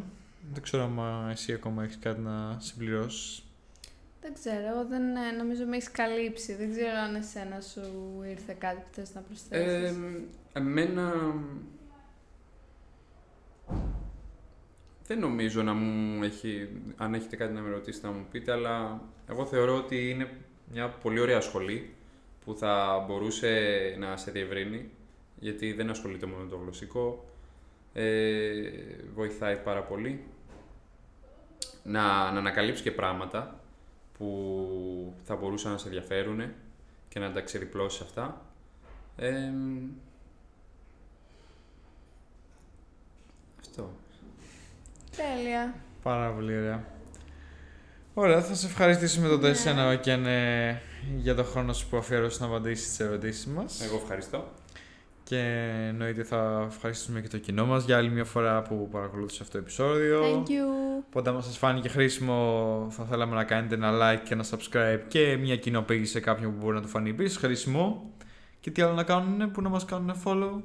Δεν 0.54 0.64
ξέρω 0.64 0.84
αν 0.84 1.30
εσύ 1.30 1.54
ακόμα 1.54 1.84
έχεις 1.84 2.00
κάτι 2.00 2.20
να 2.22 2.60
συμπληρώσεις. 2.60 3.44
Δεν 4.22 4.34
ξέρω, 4.34 4.68
εγώ 4.68 4.86
δεν 4.86 5.16
ε, 5.16 5.32
νομίζω 5.38 5.66
με 5.66 5.76
έχεις 5.76 5.92
καλύψει. 5.92 6.56
Δεν 6.56 6.72
ξέρω 6.72 6.98
αν 7.08 7.16
εσένα 7.16 7.62
σου 7.62 7.82
ήρθε 8.30 8.54
κάτι 8.54 8.80
που 8.82 8.88
θες 8.92 9.14
να 9.14 9.22
προσθέσεις. 9.22 9.84
Ε, 9.84 9.94
εμένα 10.54 11.34
δεν 15.08 15.20
νομίζω 15.20 15.64
να 15.64 15.74
μου 15.74 16.24
έχει, 16.24 16.70
αν 16.98 17.14
έχετε 17.14 17.36
κάτι 17.36 17.54
να 17.54 17.62
με 17.62 17.70
ρωτήσετε 17.70 18.08
να 18.08 18.14
μου 18.14 18.26
πείτε, 18.32 18.52
αλλά 18.52 19.02
εγώ 19.30 19.46
θεωρώ 19.46 19.76
ότι 19.76 20.10
είναι 20.10 20.30
μια 20.72 20.90
πολύ 20.90 21.20
ωραία 21.20 21.42
σχολή 21.42 21.94
που 22.46 22.56
θα 22.56 23.04
μπορούσε 23.08 23.96
να 24.00 24.18
σε 24.18 24.32
διευρύνει, 24.32 24.90
γιατί 25.40 25.74
δεν 25.74 25.90
ασχολείται 25.90 26.26
μόνο 26.26 26.44
με 26.44 26.50
το 26.50 26.58
γλωσσικό, 26.58 27.26
ε, 27.94 28.62
βοηθάει 29.14 29.56
πάρα 29.56 29.84
πολύ 29.84 30.24
να, 31.84 32.32
να 32.32 32.40
ανακαλύψει 32.40 32.84
και 32.84 32.92
πράγματα 32.92 33.60
που 34.18 35.14
θα 35.24 35.36
μπορούσαν 35.36 35.72
να 35.72 35.78
σε 35.78 35.88
ενδιαφέρουν 35.88 36.52
και 37.10 37.20
να 37.20 37.32
τα 37.32 37.42
ξεριπλώσεις 37.42 38.02
αυτά. 38.02 38.46
Ε, 39.18 39.52
αυτό. 43.60 43.90
Τέλεια. 45.16 45.74
Πάρα 46.04 46.30
πολύ 46.30 46.58
ωραία. 46.58 46.84
Ωραία, 48.14 48.42
θα 48.42 48.54
σε 48.54 48.66
ευχαριστήσουμε 48.66 49.28
τον 49.28 49.40
Ναι. 49.40 49.48
εσένα 49.48 49.96
και 49.96 50.12
ε, 50.12 50.76
για 51.18 51.36
τον 51.36 51.46
χρόνο 51.46 51.74
σου 51.74 51.88
που 51.90 51.98
αφιέρωσες 51.98 52.40
να 52.40 52.46
απαντήσεις 52.46 52.88
τις 52.88 53.00
ερωτήσεις 53.00 53.46
μας. 53.46 53.82
Εγώ 53.84 53.96
ευχαριστώ. 53.96 54.48
Και 55.24 55.40
εννοείται 55.88 56.24
θα 56.24 56.66
ευχαριστήσουμε 56.68 57.22
και 57.22 57.28
το 57.28 57.38
κοινό 57.38 57.66
μας 57.66 57.86
για 57.86 57.98
άλλη 57.98 58.10
μια 58.10 58.24
φορά 58.26 58.62
που 58.62 58.90
παρακολούθησε 58.92 59.40
αυτό 59.42 59.52
το 59.54 59.58
επεισόδιο. 59.58 60.22
Thank 60.22 60.50
you. 60.50 61.04
Οπότε 61.08 61.30
αν 61.30 61.44
σας 61.44 61.58
φάνηκε 61.58 61.90
χρήσιμο 61.90 62.88
θα 62.90 63.04
θέλαμε 63.04 63.36
να 63.36 63.44
κάνετε 63.44 63.76
ένα 63.76 63.92
like 63.92 64.22
και 64.24 64.34
ένα 64.34 64.46
subscribe 64.50 65.00
και 65.08 65.38
μια 65.38 65.56
κοινοποίηση 65.58 66.12
σε 66.12 66.20
κάποιον 66.20 66.52
που 66.52 66.58
μπορεί 66.62 66.76
να 66.76 66.82
το 66.82 66.88
φανεί 66.88 67.10
επίσης 67.10 67.38
χρήσιμο. 67.38 68.12
Και 68.60 68.72
τι 68.72 68.82
άλλο 68.82 68.94
να 68.94 69.04
κάνουν, 69.04 69.52
που 69.52 69.62
να 69.62 69.70
μας 69.70 69.86
κάνουν 69.86 70.16
follow; 70.26 70.62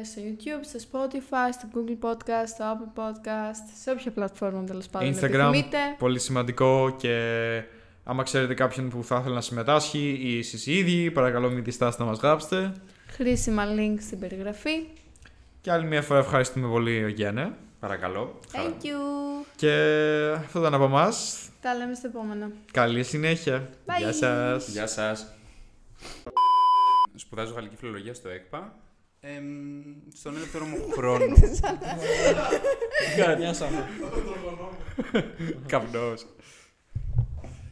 Ε, 0.00 0.04
στο 0.04 0.20
YouTube, 0.24 0.64
στο 0.64 0.78
Spotify, 0.90 1.50
στο 1.52 1.68
Google 1.74 2.10
Podcast, 2.10 2.46
στο 2.46 2.64
Apple 2.72 3.00
Podcast, 3.00 3.80
σε 3.82 3.90
όποια 3.90 4.10
πλατφόρμα 4.10 4.64
τέλος 4.64 4.86
πάντων 4.86 5.08
Instagram, 5.08 5.22
επιθυμείτε. 5.22 5.78
πολύ 5.98 6.18
σημαντικό 6.18 6.96
και 6.98 7.14
άμα 8.04 8.22
ξέρετε 8.22 8.54
κάποιον 8.54 8.88
που 8.88 9.04
θα 9.04 9.18
ήθελε 9.20 9.34
να 9.34 9.40
συμμετάσχει 9.40 10.18
ή 10.22 10.38
εσείς 10.38 10.66
οι 10.66 10.78
ίδιοι, 10.78 11.10
παρακαλώ 11.10 11.50
μην 11.50 11.64
διστάσετε 11.64 12.02
να 12.02 12.08
μας 12.08 12.18
γράψετε. 12.18 12.72
Χρήσιμα 13.06 13.64
link 13.66 13.96
στην 14.00 14.18
περιγραφή. 14.18 14.86
Και 15.60 15.72
άλλη 15.72 15.86
μια 15.86 16.02
φορά 16.02 16.18
ευχαριστούμε 16.20 16.68
πολύ, 16.68 17.12
Γιάννε. 17.12 17.52
Παρακαλώ. 17.80 18.40
Χαρά. 18.52 18.68
Thank 18.68 18.84
you. 18.84 19.46
Και 19.56 19.72
αυτό 20.36 20.58
ήταν 20.58 20.74
από 20.74 20.84
εμάς. 20.84 21.48
Τα 21.60 21.74
λέμε 21.74 21.94
στο 21.94 22.06
επόμενο. 22.06 22.50
Καλή 22.72 23.02
συνέχεια. 23.04 23.68
Bye. 23.86 23.92
Γεια 23.98 24.12
σας. 24.12 24.68
Γεια 24.68 24.86
σας. 24.86 25.34
Σπουδάζω 27.14 27.54
γαλλική 27.54 27.76
φιλολογία 27.76 28.14
στο 28.14 28.28
ΕΚΠΑ. 28.28 28.74
Εμ, 29.22 29.44
στον 30.14 30.36
ελεύθερο 30.36 30.64
μου 30.64 30.76
χρόνο. 30.96 31.34
Καπνός. 35.66 36.26